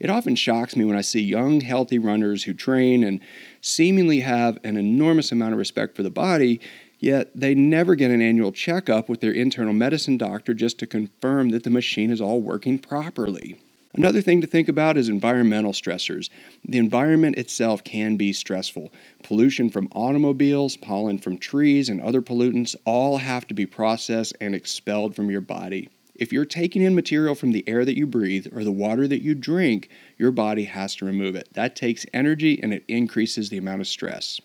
It 0.00 0.10
often 0.10 0.34
shocks 0.34 0.74
me 0.74 0.84
when 0.84 0.96
I 0.96 1.00
see 1.02 1.22
young, 1.22 1.60
healthy 1.60 1.98
runners 1.98 2.44
who 2.44 2.52
train 2.52 3.04
and 3.04 3.20
seemingly 3.60 4.20
have 4.20 4.58
an 4.64 4.76
enormous 4.76 5.32
amount 5.32 5.52
of 5.52 5.58
respect 5.58 5.96
for 5.96 6.02
the 6.02 6.10
body, 6.10 6.60
Yet 7.06 7.30
they 7.36 7.54
never 7.54 7.94
get 7.94 8.10
an 8.10 8.20
annual 8.20 8.50
checkup 8.50 9.08
with 9.08 9.20
their 9.20 9.30
internal 9.30 9.72
medicine 9.72 10.18
doctor 10.18 10.52
just 10.52 10.76
to 10.80 10.88
confirm 10.88 11.50
that 11.50 11.62
the 11.62 11.70
machine 11.70 12.10
is 12.10 12.20
all 12.20 12.40
working 12.40 12.80
properly. 12.80 13.60
Another 13.94 14.20
thing 14.20 14.40
to 14.40 14.46
think 14.48 14.68
about 14.68 14.96
is 14.96 15.08
environmental 15.08 15.70
stressors. 15.70 16.30
The 16.64 16.78
environment 16.78 17.38
itself 17.38 17.84
can 17.84 18.16
be 18.16 18.32
stressful. 18.32 18.92
Pollution 19.22 19.70
from 19.70 19.88
automobiles, 19.92 20.76
pollen 20.76 21.18
from 21.18 21.38
trees, 21.38 21.88
and 21.88 22.02
other 22.02 22.20
pollutants 22.20 22.74
all 22.84 23.18
have 23.18 23.46
to 23.46 23.54
be 23.54 23.66
processed 23.66 24.36
and 24.40 24.52
expelled 24.52 25.14
from 25.14 25.30
your 25.30 25.40
body. 25.40 25.88
If 26.16 26.32
you're 26.32 26.44
taking 26.44 26.82
in 26.82 26.96
material 26.96 27.36
from 27.36 27.52
the 27.52 27.62
air 27.68 27.84
that 27.84 27.96
you 27.96 28.08
breathe 28.08 28.48
or 28.52 28.64
the 28.64 28.72
water 28.72 29.06
that 29.06 29.22
you 29.22 29.36
drink, 29.36 29.90
your 30.18 30.32
body 30.32 30.64
has 30.64 30.96
to 30.96 31.04
remove 31.04 31.36
it. 31.36 31.50
That 31.52 31.76
takes 31.76 32.04
energy 32.12 32.58
and 32.60 32.74
it 32.74 32.82
increases 32.88 33.48
the 33.48 33.58
amount 33.58 33.80
of 33.80 33.86
stress. 33.86 34.40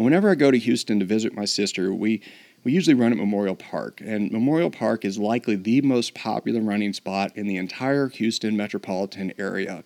And 0.00 0.04
whenever 0.06 0.30
I 0.30 0.34
go 0.34 0.50
to 0.50 0.56
Houston 0.56 0.98
to 1.00 1.04
visit 1.04 1.34
my 1.34 1.44
sister, 1.44 1.92
we 1.92 2.22
we 2.64 2.72
usually 2.72 2.94
run 2.94 3.12
at 3.12 3.18
Memorial 3.18 3.54
Park, 3.54 4.00
and 4.00 4.32
Memorial 4.32 4.70
Park 4.70 5.04
is 5.04 5.18
likely 5.18 5.56
the 5.56 5.82
most 5.82 6.14
popular 6.14 6.62
running 6.62 6.94
spot 6.94 7.36
in 7.36 7.46
the 7.46 7.58
entire 7.58 8.08
Houston 8.08 8.56
metropolitan 8.56 9.34
area. 9.36 9.84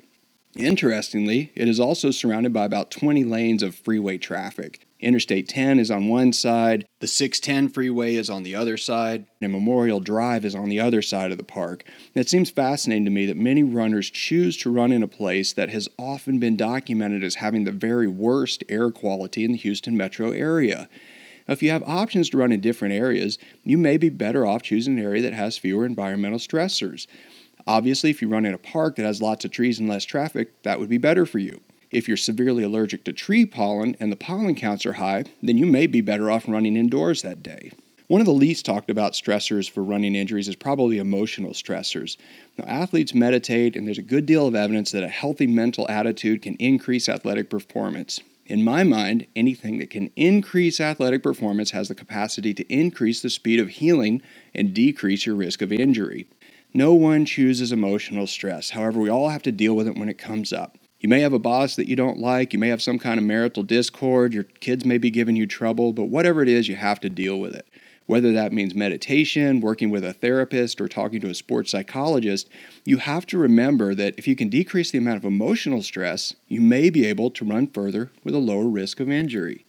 Interestingly, 0.56 1.50
it 1.56 1.66
is 1.66 1.80
also 1.80 2.12
surrounded 2.12 2.52
by 2.52 2.64
about 2.64 2.92
20 2.92 3.24
lanes 3.24 3.62
of 3.62 3.74
freeway 3.74 4.18
traffic. 4.18 4.86
Interstate 5.00 5.48
10 5.48 5.80
is 5.80 5.90
on 5.90 6.08
one 6.08 6.32
side, 6.32 6.86
the 7.00 7.08
610 7.08 7.70
freeway 7.70 8.14
is 8.14 8.30
on 8.30 8.44
the 8.44 8.54
other 8.54 8.76
side, 8.76 9.26
and 9.42 9.52
Memorial 9.52 9.98
Drive 9.98 10.44
is 10.44 10.54
on 10.54 10.68
the 10.68 10.78
other 10.78 11.02
side 11.02 11.32
of 11.32 11.38
the 11.38 11.44
park. 11.44 11.82
And 12.14 12.24
it 12.24 12.28
seems 12.28 12.50
fascinating 12.50 13.04
to 13.04 13.10
me 13.10 13.26
that 13.26 13.36
many 13.36 13.64
runners 13.64 14.10
choose 14.10 14.56
to 14.58 14.70
run 14.70 14.92
in 14.92 15.02
a 15.02 15.08
place 15.08 15.52
that 15.52 15.70
has 15.70 15.88
often 15.98 16.38
been 16.38 16.56
documented 16.56 17.24
as 17.24 17.34
having 17.36 17.64
the 17.64 17.72
very 17.72 18.06
worst 18.06 18.62
air 18.68 18.90
quality 18.90 19.44
in 19.44 19.52
the 19.52 19.58
Houston 19.58 19.96
metro 19.96 20.30
area. 20.30 20.88
If 21.48 21.62
you 21.62 21.70
have 21.70 21.82
options 21.82 22.30
to 22.30 22.38
run 22.38 22.52
in 22.52 22.60
different 22.60 22.94
areas, 22.94 23.38
you 23.64 23.76
may 23.76 23.96
be 23.98 24.08
better 24.08 24.46
off 24.46 24.62
choosing 24.62 24.98
an 24.98 25.04
area 25.04 25.22
that 25.22 25.34
has 25.34 25.58
fewer 25.58 25.84
environmental 25.84 26.38
stressors. 26.38 27.06
Obviously, 27.66 28.10
if 28.10 28.20
you 28.20 28.28
run 28.28 28.44
in 28.44 28.54
a 28.54 28.58
park 28.58 28.96
that 28.96 29.06
has 29.06 29.22
lots 29.22 29.44
of 29.44 29.50
trees 29.50 29.78
and 29.78 29.88
less 29.88 30.04
traffic, 30.04 30.62
that 30.62 30.78
would 30.78 30.88
be 30.88 30.98
better 30.98 31.24
for 31.24 31.38
you. 31.38 31.60
If 31.90 32.08
you're 32.08 32.16
severely 32.16 32.64
allergic 32.64 33.04
to 33.04 33.12
tree 33.12 33.46
pollen 33.46 33.96
and 34.00 34.10
the 34.10 34.16
pollen 34.16 34.54
counts 34.54 34.84
are 34.84 34.94
high, 34.94 35.24
then 35.42 35.56
you 35.56 35.64
may 35.64 35.86
be 35.86 36.00
better 36.00 36.30
off 36.30 36.48
running 36.48 36.76
indoors 36.76 37.22
that 37.22 37.42
day. 37.42 37.70
One 38.06 38.20
of 38.20 38.26
the 38.26 38.32
least 38.32 38.66
talked 38.66 38.90
about 38.90 39.14
stressors 39.14 39.70
for 39.70 39.82
running 39.82 40.14
injuries 40.14 40.46
is 40.46 40.56
probably 40.56 40.98
emotional 40.98 41.52
stressors. 41.52 42.18
Now, 42.58 42.66
athletes 42.66 43.14
meditate, 43.14 43.76
and 43.76 43.86
there's 43.86 43.96
a 43.96 44.02
good 44.02 44.26
deal 44.26 44.46
of 44.46 44.54
evidence 44.54 44.90
that 44.90 45.02
a 45.02 45.08
healthy 45.08 45.46
mental 45.46 45.88
attitude 45.88 46.42
can 46.42 46.56
increase 46.56 47.08
athletic 47.08 47.48
performance. 47.48 48.20
In 48.44 48.62
my 48.62 48.82
mind, 48.82 49.26
anything 49.34 49.78
that 49.78 49.88
can 49.88 50.10
increase 50.16 50.80
athletic 50.80 51.22
performance 51.22 51.70
has 51.70 51.88
the 51.88 51.94
capacity 51.94 52.52
to 52.52 52.72
increase 52.72 53.22
the 53.22 53.30
speed 53.30 53.58
of 53.58 53.70
healing 53.70 54.20
and 54.54 54.74
decrease 54.74 55.24
your 55.24 55.34
risk 55.34 55.62
of 55.62 55.72
injury. 55.72 56.26
No 56.76 56.92
one 56.92 57.24
chooses 57.24 57.70
emotional 57.70 58.26
stress. 58.26 58.70
However, 58.70 58.98
we 58.98 59.08
all 59.08 59.28
have 59.28 59.42
to 59.42 59.52
deal 59.52 59.74
with 59.74 59.86
it 59.86 59.96
when 59.96 60.08
it 60.08 60.18
comes 60.18 60.52
up. 60.52 60.76
You 60.98 61.08
may 61.08 61.20
have 61.20 61.32
a 61.32 61.38
boss 61.38 61.76
that 61.76 61.86
you 61.86 61.94
don't 61.94 62.18
like. 62.18 62.52
You 62.52 62.58
may 62.58 62.68
have 62.68 62.82
some 62.82 62.98
kind 62.98 63.16
of 63.16 63.24
marital 63.24 63.62
discord. 63.62 64.34
Your 64.34 64.42
kids 64.42 64.84
may 64.84 64.98
be 64.98 65.08
giving 65.08 65.36
you 65.36 65.46
trouble, 65.46 65.92
but 65.92 66.06
whatever 66.06 66.42
it 66.42 66.48
is, 66.48 66.66
you 66.66 66.74
have 66.74 66.98
to 67.00 67.08
deal 67.08 67.38
with 67.38 67.54
it. 67.54 67.68
Whether 68.06 68.32
that 68.32 68.52
means 68.52 68.74
meditation, 68.74 69.60
working 69.60 69.88
with 69.90 70.04
a 70.04 70.12
therapist, 70.12 70.80
or 70.80 70.88
talking 70.88 71.20
to 71.20 71.30
a 71.30 71.34
sports 71.34 71.70
psychologist, 71.70 72.48
you 72.84 72.96
have 72.98 73.24
to 73.26 73.38
remember 73.38 73.94
that 73.94 74.14
if 74.18 74.26
you 74.26 74.34
can 74.34 74.48
decrease 74.48 74.90
the 74.90 74.98
amount 74.98 75.18
of 75.18 75.24
emotional 75.24 75.80
stress, 75.80 76.34
you 76.48 76.60
may 76.60 76.90
be 76.90 77.06
able 77.06 77.30
to 77.30 77.44
run 77.44 77.68
further 77.68 78.10
with 78.24 78.34
a 78.34 78.38
lower 78.38 78.68
risk 78.68 78.98
of 78.98 79.08
injury. 79.08 79.64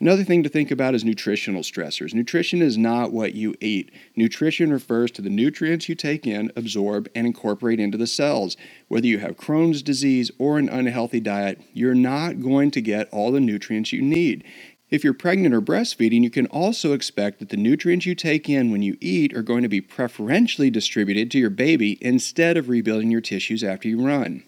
Another 0.00 0.22
thing 0.22 0.44
to 0.44 0.48
think 0.48 0.70
about 0.70 0.94
is 0.94 1.04
nutritional 1.04 1.62
stressors. 1.62 2.14
Nutrition 2.14 2.62
is 2.62 2.78
not 2.78 3.12
what 3.12 3.34
you 3.34 3.56
eat. 3.60 3.90
Nutrition 4.14 4.72
refers 4.72 5.10
to 5.10 5.22
the 5.22 5.28
nutrients 5.28 5.88
you 5.88 5.96
take 5.96 6.24
in, 6.24 6.52
absorb, 6.54 7.08
and 7.16 7.26
incorporate 7.26 7.80
into 7.80 7.98
the 7.98 8.06
cells. 8.06 8.56
Whether 8.86 9.08
you 9.08 9.18
have 9.18 9.36
Crohn's 9.36 9.82
disease 9.82 10.30
or 10.38 10.56
an 10.56 10.68
unhealthy 10.68 11.18
diet, 11.18 11.60
you're 11.72 11.96
not 11.96 12.40
going 12.40 12.70
to 12.72 12.80
get 12.80 13.08
all 13.10 13.32
the 13.32 13.40
nutrients 13.40 13.92
you 13.92 14.00
need. 14.00 14.44
If 14.88 15.02
you're 15.02 15.14
pregnant 15.14 15.52
or 15.52 15.60
breastfeeding, 15.60 16.22
you 16.22 16.30
can 16.30 16.46
also 16.46 16.92
expect 16.92 17.40
that 17.40 17.48
the 17.48 17.56
nutrients 17.56 18.06
you 18.06 18.14
take 18.14 18.48
in 18.48 18.70
when 18.70 18.82
you 18.82 18.96
eat 19.00 19.34
are 19.34 19.42
going 19.42 19.64
to 19.64 19.68
be 19.68 19.80
preferentially 19.80 20.70
distributed 20.70 21.28
to 21.32 21.38
your 21.38 21.50
baby 21.50 21.98
instead 22.00 22.56
of 22.56 22.68
rebuilding 22.68 23.10
your 23.10 23.20
tissues 23.20 23.64
after 23.64 23.88
you 23.88 24.00
run. 24.00 24.44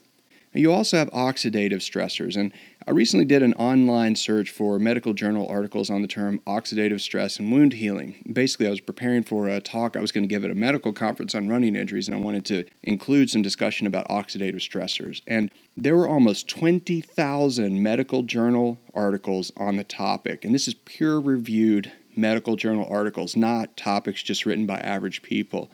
You 0.52 0.72
also 0.72 0.96
have 0.96 1.10
oxidative 1.10 1.78
stressors, 1.78 2.36
and 2.36 2.52
I 2.84 2.90
recently 2.90 3.24
did 3.24 3.40
an 3.40 3.54
online 3.54 4.16
search 4.16 4.50
for 4.50 4.80
medical 4.80 5.14
journal 5.14 5.46
articles 5.46 5.90
on 5.90 6.02
the 6.02 6.08
term 6.08 6.40
oxidative 6.44 7.00
stress 7.00 7.38
and 7.38 7.52
wound 7.52 7.74
healing. 7.74 8.16
Basically, 8.32 8.66
I 8.66 8.70
was 8.70 8.80
preparing 8.80 9.22
for 9.22 9.48
a 9.48 9.60
talk 9.60 9.96
I 9.96 10.00
was 10.00 10.10
going 10.10 10.24
to 10.24 10.28
give 10.28 10.44
at 10.44 10.50
a 10.50 10.56
medical 10.56 10.92
conference 10.92 11.36
on 11.36 11.48
running 11.48 11.76
injuries, 11.76 12.08
and 12.08 12.16
I 12.16 12.20
wanted 12.20 12.44
to 12.46 12.64
include 12.82 13.30
some 13.30 13.42
discussion 13.42 13.86
about 13.86 14.08
oxidative 14.08 14.56
stressors. 14.56 15.22
And 15.28 15.52
there 15.76 15.96
were 15.96 16.08
almost 16.08 16.48
20,000 16.48 17.80
medical 17.80 18.24
journal 18.24 18.80
articles 18.92 19.52
on 19.56 19.76
the 19.76 19.84
topic, 19.84 20.44
and 20.44 20.52
this 20.52 20.66
is 20.66 20.74
peer 20.74 21.18
reviewed 21.18 21.92
medical 22.16 22.56
journal 22.56 22.88
articles, 22.90 23.36
not 23.36 23.76
topics 23.76 24.20
just 24.20 24.44
written 24.44 24.66
by 24.66 24.80
average 24.80 25.22
people. 25.22 25.70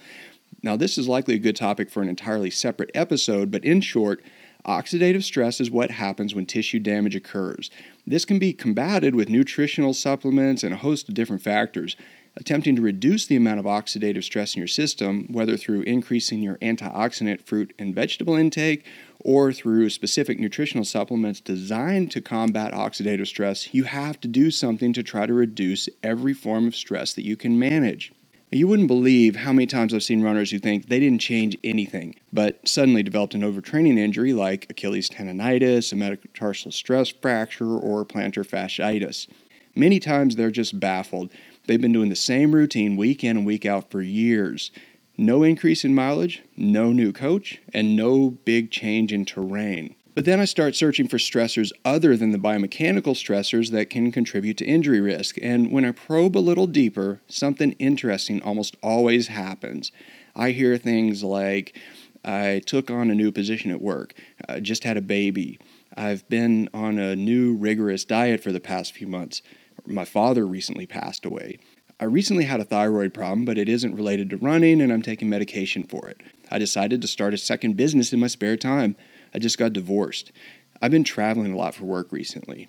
Now, 0.63 0.77
this 0.77 0.99
is 0.99 1.09
likely 1.09 1.35
a 1.35 1.39
good 1.39 1.57
topic 1.57 1.91
for 1.91 2.03
an 2.03 2.11
entirely 2.11 2.51
separate 2.51 2.91
episode, 2.95 3.51
but 3.51 3.65
in 3.65 3.81
short, 3.81 4.23
Oxidative 4.67 5.23
stress 5.23 5.61
is 5.61 5.71
what 5.71 5.93
happens 5.93 6.35
when 6.35 6.45
tissue 6.45 6.81
damage 6.81 7.15
occurs. 7.15 7.71
This 8.05 8.25
can 8.25 8.41
be 8.41 8.53
combated 8.53 9.15
with 9.15 9.29
nutritional 9.29 9.95
supplements 9.95 10.65
and 10.65 10.75
a 10.75 10.79
host 10.79 11.09
of 11.09 11.15
different 11.15 11.43
factors. 11.43 11.95
Attempting 12.37 12.75
to 12.75 12.83
reduce 12.83 13.27
the 13.27 13.37
amount 13.37 13.61
of 13.61 13.65
oxidative 13.65 14.25
stress 14.25 14.55
in 14.55 14.59
your 14.59 14.67
system, 14.67 15.29
whether 15.31 15.57
through 15.57 15.83
increasing 15.83 16.43
your 16.43 16.57
antioxidant 16.57 17.43
fruit 17.43 17.73
and 17.79 17.95
vegetable 17.95 18.35
intake 18.35 18.85
or 19.21 19.53
through 19.53 19.89
specific 19.89 20.41
nutritional 20.41 20.85
supplements 20.85 21.41
designed 21.41 22.11
to 22.11 22.21
combat 22.21 22.73
oxidative 22.75 23.29
stress, 23.29 23.73
you 23.73 23.85
have 23.85 24.21
to 24.21 24.29
do 24.29 24.51
something 24.51 24.93
to 24.93 25.03
try 25.03 25.27
to 25.27 25.33
reduce 25.33 25.89
every 26.03 26.35
form 26.35 26.67
of 26.67 26.75
stress 26.75 27.15
that 27.15 27.25
you 27.25 27.37
can 27.37 27.57
manage. 27.59 28.13
You 28.53 28.69
wouldn't 28.69 28.87
believe 28.87 29.35
how 29.35 29.53
many 29.53 29.67
times 29.67 29.93
I've 29.93 30.05
seen 30.05 30.23
runners 30.23 30.53
who 30.53 30.61
think 30.61 30.87
they 30.87 31.01
didn't 31.01 31.21
change 31.21 31.59
anything, 31.65 32.15
but 32.33 32.67
suddenly 32.67 33.03
developed 33.03 33.35
an 33.35 33.43
overtraining 33.43 33.99
injury 33.99 34.33
like 34.33 34.69
Achilles 34.71 35.11
tendonitis, 35.11 35.93
a 35.93 35.97
metatarsal 35.97 36.71
stress 36.71 37.09
fracture, 37.09 37.77
or 37.77 38.05
plantar 38.05 38.47
fasciitis. 38.47 39.27
Many 39.75 39.99
times 39.99 40.37
they're 40.37 40.53
just 40.53 40.79
baffled. 40.79 41.33
They've 41.67 41.81
been 41.81 41.93
doing 41.93 42.09
the 42.09 42.15
same 42.15 42.55
routine 42.55 42.97
week 42.97 43.25
in 43.25 43.37
and 43.37 43.47
week 43.47 43.67
out 43.67 43.91
for 43.91 44.01
years. 44.01 44.71
No 45.19 45.43
increase 45.43 45.85
in 45.85 45.93
mileage, 45.93 46.45
no 46.57 46.93
new 46.93 47.13
coach, 47.13 47.61
and 47.75 47.97
no 47.97 48.31
big 48.31 48.71
change 48.71 49.13
in 49.13 49.25
terrain. 49.25 49.96
But 50.17 50.25
then 50.25 50.41
I 50.41 50.47
start 50.47 50.75
searching 50.75 51.09
for 51.09 51.19
stressors 51.19 51.73
other 51.85 52.17
than 52.17 52.31
the 52.33 52.39
biomechanical 52.39 53.13
stressors 53.13 53.71
that 53.73 53.91
can 53.91 54.11
contribute 54.11 54.57
to 54.57 54.65
injury 54.65 54.99
risk. 54.99 55.37
And 55.43 55.71
when 55.71 55.85
I 55.85 55.91
probe 55.91 56.39
a 56.39 56.41
little 56.41 56.67
deeper, 56.67 57.21
something 57.29 57.73
interesting 57.73 58.41
almost 58.41 58.79
always 58.83 59.27
happens. 59.27 59.93
I 60.35 60.53
hear 60.53 60.79
things 60.79 61.23
like, 61.23 61.79
I 62.25 62.63
took 62.65 62.91
on 62.91 63.11
a 63.11 63.15
new 63.15 63.31
position 63.31 63.71
at 63.71 63.83
work, 63.83 64.15
I 64.49 64.61
just 64.61 64.85
had 64.85 64.97
a 64.97 65.03
baby, 65.03 65.59
I've 65.99 66.27
been 66.31 66.71
on 66.73 66.99
a 66.99 67.15
new 67.15 67.55
rigorous 67.55 68.07
diet 68.07 68.43
for 68.43 68.53
the 68.53 68.59
past 68.59 68.95
few 68.95 69.07
months, 69.07 69.43
my 69.85 70.07
father 70.07 70.47
recently 70.47 70.87
passed 70.87 71.27
away. 71.27 71.59
I 72.01 72.05
recently 72.05 72.45
had 72.45 72.61
a 72.61 72.65
thyroid 72.65 73.13
problem, 73.13 73.45
but 73.45 73.59
it 73.59 73.69
isn't 73.69 73.95
related 73.95 74.31
to 74.31 74.39
running, 74.39 74.81
and 74.81 74.93
I'm 74.93 75.03
taking 75.03 75.29
medication 75.29 75.85
for 75.85 76.09
it. 76.09 76.23
I 76.51 76.59
decided 76.59 77.03
to 77.03 77.09
start 77.09 77.35
a 77.35 77.39
second 77.39 77.77
business 77.77 78.15
in 78.15 78.21
my 78.21 78.27
spare 78.29 78.57
time. 78.57 78.97
I 79.37 79.39
just 79.39 79.59
got 79.59 79.75
divorced. 79.75 80.33
I've 80.81 80.91
been 80.91 81.05
traveling 81.05 81.53
a 81.53 81.59
lot 81.59 81.75
for 81.75 81.85
work 81.85 82.11
recently. 82.11 82.69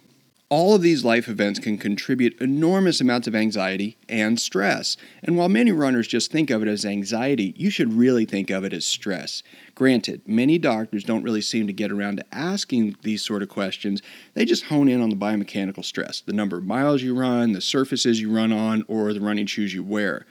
All 0.49 0.75
of 0.75 0.81
these 0.81 1.05
life 1.05 1.29
events 1.29 1.59
can 1.59 1.77
contribute 1.77 2.41
enormous 2.41 2.99
amounts 2.99 3.25
of 3.25 3.35
anxiety 3.35 3.95
and 4.09 4.37
stress. 4.37 4.97
And 5.23 5.37
while 5.37 5.47
many 5.47 5.71
runners 5.71 6.09
just 6.09 6.29
think 6.29 6.49
of 6.49 6.61
it 6.61 6.67
as 6.67 6.85
anxiety, 6.85 7.53
you 7.55 7.69
should 7.69 7.93
really 7.93 8.25
think 8.25 8.49
of 8.49 8.65
it 8.65 8.73
as 8.73 8.85
stress. 8.85 9.43
Granted, 9.75 10.23
many 10.27 10.57
doctors 10.57 11.05
don't 11.05 11.23
really 11.23 11.41
seem 11.41 11.67
to 11.67 11.73
get 11.73 11.89
around 11.89 12.17
to 12.17 12.25
asking 12.33 12.97
these 13.03 13.23
sort 13.23 13.43
of 13.43 13.47
questions. 13.47 14.01
They 14.33 14.43
just 14.43 14.65
hone 14.65 14.89
in 14.89 15.01
on 15.01 15.09
the 15.09 15.15
biomechanical 15.15 15.85
stress 15.85 16.19
the 16.19 16.33
number 16.33 16.57
of 16.57 16.65
miles 16.65 17.01
you 17.01 17.17
run, 17.17 17.53
the 17.53 17.61
surfaces 17.61 18.19
you 18.19 18.29
run 18.29 18.51
on, 18.51 18.83
or 18.89 19.13
the 19.13 19.21
running 19.21 19.45
shoes 19.45 19.73
you 19.73 19.83
wear. 19.83 20.25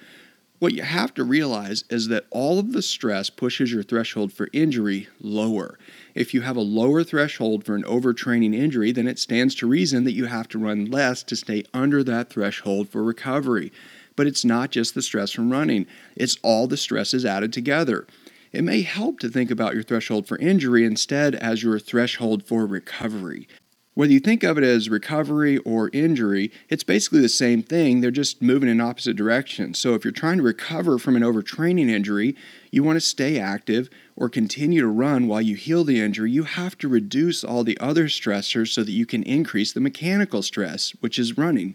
What 0.58 0.72
you 0.72 0.82
have 0.82 1.12
to 1.14 1.24
realize 1.24 1.84
is 1.90 2.08
that 2.08 2.24
all 2.30 2.58
of 2.58 2.72
the 2.72 2.80
stress 2.80 3.28
pushes 3.28 3.72
your 3.72 3.82
threshold 3.82 4.32
for 4.32 4.48
injury 4.54 5.06
lower. 5.20 5.78
If 6.14 6.32
you 6.32 6.40
have 6.40 6.56
a 6.56 6.62
lower 6.62 7.04
threshold 7.04 7.64
for 7.64 7.74
an 7.74 7.82
overtraining 7.82 8.54
injury, 8.54 8.90
then 8.90 9.06
it 9.06 9.18
stands 9.18 9.54
to 9.56 9.66
reason 9.66 10.04
that 10.04 10.14
you 10.14 10.26
have 10.26 10.48
to 10.48 10.58
run 10.58 10.86
less 10.86 11.22
to 11.24 11.36
stay 11.36 11.64
under 11.74 12.02
that 12.04 12.30
threshold 12.30 12.88
for 12.88 13.04
recovery. 13.04 13.70
But 14.16 14.26
it's 14.26 14.46
not 14.46 14.70
just 14.70 14.94
the 14.94 15.02
stress 15.02 15.30
from 15.30 15.52
running, 15.52 15.86
it's 16.14 16.38
all 16.42 16.66
the 16.66 16.78
stresses 16.78 17.26
added 17.26 17.52
together. 17.52 18.06
It 18.50 18.64
may 18.64 18.80
help 18.80 19.20
to 19.20 19.28
think 19.28 19.50
about 19.50 19.74
your 19.74 19.82
threshold 19.82 20.26
for 20.26 20.38
injury 20.38 20.86
instead 20.86 21.34
as 21.34 21.62
your 21.62 21.78
threshold 21.78 22.42
for 22.42 22.64
recovery. 22.64 23.46
Whether 23.96 24.12
you 24.12 24.20
think 24.20 24.42
of 24.42 24.58
it 24.58 24.62
as 24.62 24.90
recovery 24.90 25.56
or 25.56 25.88
injury, 25.90 26.52
it's 26.68 26.84
basically 26.84 27.22
the 27.22 27.30
same 27.30 27.62
thing. 27.62 28.02
They're 28.02 28.10
just 28.10 28.42
moving 28.42 28.68
in 28.68 28.78
opposite 28.78 29.16
directions. 29.16 29.78
So 29.78 29.94
if 29.94 30.04
you're 30.04 30.12
trying 30.12 30.36
to 30.36 30.42
recover 30.42 30.98
from 30.98 31.16
an 31.16 31.22
overtraining 31.22 31.88
injury, 31.88 32.36
you 32.70 32.82
want 32.82 32.96
to 32.96 33.00
stay 33.00 33.40
active 33.40 33.88
or 34.14 34.28
continue 34.28 34.82
to 34.82 34.86
run 34.86 35.28
while 35.28 35.40
you 35.40 35.56
heal 35.56 35.82
the 35.82 35.98
injury, 35.98 36.30
you 36.30 36.42
have 36.42 36.76
to 36.76 36.88
reduce 36.88 37.42
all 37.42 37.64
the 37.64 37.80
other 37.80 38.04
stressors 38.04 38.68
so 38.68 38.84
that 38.84 38.92
you 38.92 39.06
can 39.06 39.22
increase 39.22 39.72
the 39.72 39.80
mechanical 39.80 40.42
stress, 40.42 40.90
which 41.00 41.18
is 41.18 41.38
running. 41.38 41.74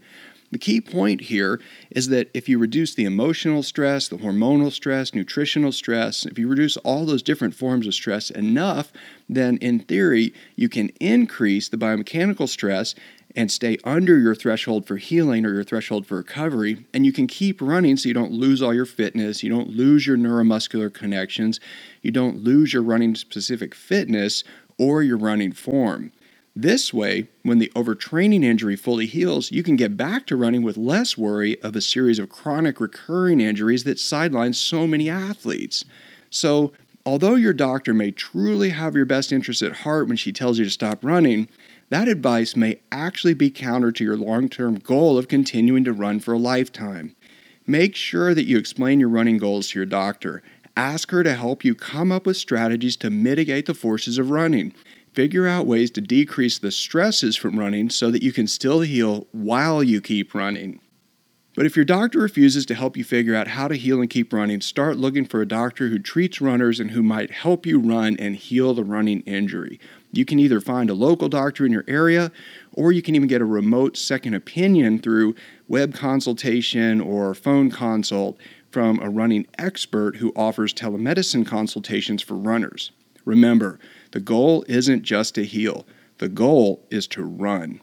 The 0.51 0.57
key 0.57 0.81
point 0.81 1.21
here 1.21 1.61
is 1.89 2.09
that 2.09 2.29
if 2.33 2.49
you 2.49 2.59
reduce 2.59 2.93
the 2.93 3.05
emotional 3.05 3.63
stress, 3.63 4.09
the 4.09 4.17
hormonal 4.17 4.71
stress, 4.71 5.13
nutritional 5.13 5.71
stress, 5.71 6.25
if 6.25 6.37
you 6.37 6.47
reduce 6.47 6.75
all 6.77 7.05
those 7.05 7.23
different 7.23 7.55
forms 7.55 7.87
of 7.87 7.93
stress 7.93 8.29
enough, 8.29 8.91
then 9.29 9.57
in 9.57 9.79
theory, 9.79 10.33
you 10.57 10.67
can 10.67 10.89
increase 10.99 11.69
the 11.69 11.77
biomechanical 11.77 12.49
stress 12.49 12.95
and 13.33 13.49
stay 13.49 13.77
under 13.85 14.19
your 14.19 14.35
threshold 14.35 14.85
for 14.85 14.97
healing 14.97 15.45
or 15.45 15.53
your 15.53 15.63
threshold 15.63 16.05
for 16.05 16.17
recovery. 16.17 16.85
And 16.93 17.05
you 17.05 17.13
can 17.13 17.27
keep 17.27 17.61
running 17.61 17.95
so 17.95 18.09
you 18.09 18.13
don't 18.13 18.33
lose 18.33 18.61
all 18.61 18.73
your 18.73 18.85
fitness, 18.85 19.43
you 19.43 19.49
don't 19.49 19.69
lose 19.69 20.05
your 20.05 20.17
neuromuscular 20.17 20.93
connections, 20.93 21.61
you 22.01 22.11
don't 22.11 22.43
lose 22.43 22.73
your 22.73 22.83
running 22.83 23.15
specific 23.15 23.73
fitness 23.73 24.43
or 24.77 25.01
your 25.01 25.17
running 25.17 25.53
form. 25.53 26.11
This 26.55 26.93
way, 26.93 27.29
when 27.43 27.59
the 27.59 27.71
overtraining 27.75 28.43
injury 28.43 28.75
fully 28.75 29.05
heals, 29.05 29.51
you 29.51 29.63
can 29.63 29.77
get 29.77 29.95
back 29.95 30.27
to 30.27 30.35
running 30.35 30.63
with 30.63 30.75
less 30.75 31.17
worry 31.17 31.61
of 31.61 31.75
a 31.75 31.81
series 31.81 32.19
of 32.19 32.29
chronic 32.29 32.81
recurring 32.81 33.39
injuries 33.39 33.85
that 33.85 33.99
sideline 33.99 34.51
so 34.53 34.85
many 34.85 35.09
athletes. 35.09 35.85
So, 36.29 36.73
although 37.05 37.35
your 37.35 37.53
doctor 37.53 37.93
may 37.93 38.11
truly 38.11 38.71
have 38.71 38.95
your 38.95 39.05
best 39.05 39.31
interests 39.31 39.63
at 39.63 39.77
heart 39.77 40.09
when 40.09 40.17
she 40.17 40.33
tells 40.33 40.59
you 40.59 40.65
to 40.65 40.71
stop 40.71 41.05
running, 41.05 41.47
that 41.89 42.09
advice 42.09 42.55
may 42.55 42.79
actually 42.91 43.33
be 43.33 43.49
counter 43.49 43.91
to 43.93 44.03
your 44.03 44.17
long 44.17 44.49
term 44.49 44.75
goal 44.75 45.17
of 45.17 45.29
continuing 45.29 45.85
to 45.85 45.93
run 45.93 46.19
for 46.19 46.33
a 46.33 46.37
lifetime. 46.37 47.15
Make 47.65 47.95
sure 47.95 48.33
that 48.33 48.45
you 48.45 48.57
explain 48.57 48.99
your 48.99 49.09
running 49.09 49.37
goals 49.37 49.69
to 49.69 49.79
your 49.79 49.85
doctor. 49.85 50.43
Ask 50.75 51.11
her 51.11 51.23
to 51.23 51.33
help 51.33 51.63
you 51.63 51.75
come 51.75 52.11
up 52.11 52.25
with 52.25 52.37
strategies 52.37 52.97
to 52.97 53.09
mitigate 53.09 53.67
the 53.67 53.73
forces 53.73 54.17
of 54.17 54.31
running. 54.31 54.73
Figure 55.13 55.47
out 55.47 55.67
ways 55.67 55.91
to 55.91 56.01
decrease 56.01 56.57
the 56.57 56.71
stresses 56.71 57.35
from 57.35 57.59
running 57.59 57.89
so 57.89 58.11
that 58.11 58.23
you 58.23 58.31
can 58.31 58.47
still 58.47 58.79
heal 58.79 59.27
while 59.31 59.83
you 59.83 59.99
keep 59.99 60.33
running. 60.33 60.79
But 61.53 61.65
if 61.65 61.75
your 61.75 61.83
doctor 61.83 62.19
refuses 62.19 62.65
to 62.67 62.75
help 62.75 62.95
you 62.95 63.03
figure 63.03 63.35
out 63.35 63.49
how 63.49 63.67
to 63.67 63.75
heal 63.75 63.99
and 63.99 64.09
keep 64.09 64.31
running, 64.31 64.61
start 64.61 64.95
looking 64.95 65.25
for 65.25 65.41
a 65.41 65.47
doctor 65.47 65.89
who 65.89 65.99
treats 65.99 66.39
runners 66.39 66.79
and 66.79 66.91
who 66.91 67.03
might 67.03 67.29
help 67.29 67.65
you 67.65 67.77
run 67.77 68.15
and 68.17 68.37
heal 68.37 68.73
the 68.73 68.85
running 68.85 69.19
injury. 69.21 69.77
You 70.13 70.23
can 70.23 70.39
either 70.39 70.61
find 70.61 70.89
a 70.89 70.93
local 70.93 71.27
doctor 71.27 71.65
in 71.65 71.73
your 71.73 71.83
area, 71.89 72.31
or 72.71 72.93
you 72.93 73.01
can 73.01 73.15
even 73.15 73.27
get 73.27 73.41
a 73.41 73.45
remote 73.45 73.97
second 73.97 74.33
opinion 74.33 74.99
through 74.99 75.35
web 75.67 75.93
consultation 75.93 77.01
or 77.01 77.33
phone 77.33 77.69
consult 77.69 78.37
from 78.69 79.01
a 79.01 79.09
running 79.09 79.45
expert 79.57 80.17
who 80.17 80.31
offers 80.37 80.73
telemedicine 80.73 81.45
consultations 81.45 82.21
for 82.21 82.35
runners. 82.35 82.91
Remember, 83.25 83.77
the 84.11 84.19
goal 84.19 84.63
isn't 84.67 85.03
just 85.03 85.35
to 85.35 85.45
heal, 85.45 85.85
the 86.17 86.29
goal 86.29 86.85
is 86.89 87.07
to 87.07 87.23
run. 87.23 87.81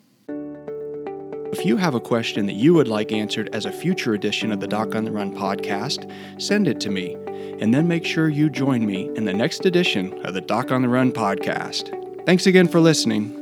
If 1.50 1.64
you 1.64 1.78
have 1.78 1.94
a 1.94 2.00
question 2.00 2.44
that 2.46 2.56
you 2.56 2.74
would 2.74 2.88
like 2.88 3.10
answered 3.10 3.48
as 3.54 3.64
a 3.64 3.72
future 3.72 4.12
edition 4.12 4.52
of 4.52 4.60
the 4.60 4.68
Doc 4.68 4.94
on 4.94 5.04
the 5.04 5.10
Run 5.10 5.34
podcast, 5.34 6.10
send 6.40 6.68
it 6.68 6.78
to 6.80 6.90
me, 6.90 7.14
and 7.58 7.72
then 7.72 7.88
make 7.88 8.04
sure 8.04 8.28
you 8.28 8.50
join 8.50 8.84
me 8.84 9.10
in 9.16 9.24
the 9.24 9.32
next 9.32 9.64
edition 9.64 10.12
of 10.26 10.34
the 10.34 10.42
Doc 10.42 10.70
on 10.70 10.82
the 10.82 10.88
Run 10.88 11.10
podcast. 11.10 11.94
Thanks 12.26 12.46
again 12.46 12.68
for 12.68 12.80
listening. 12.80 13.37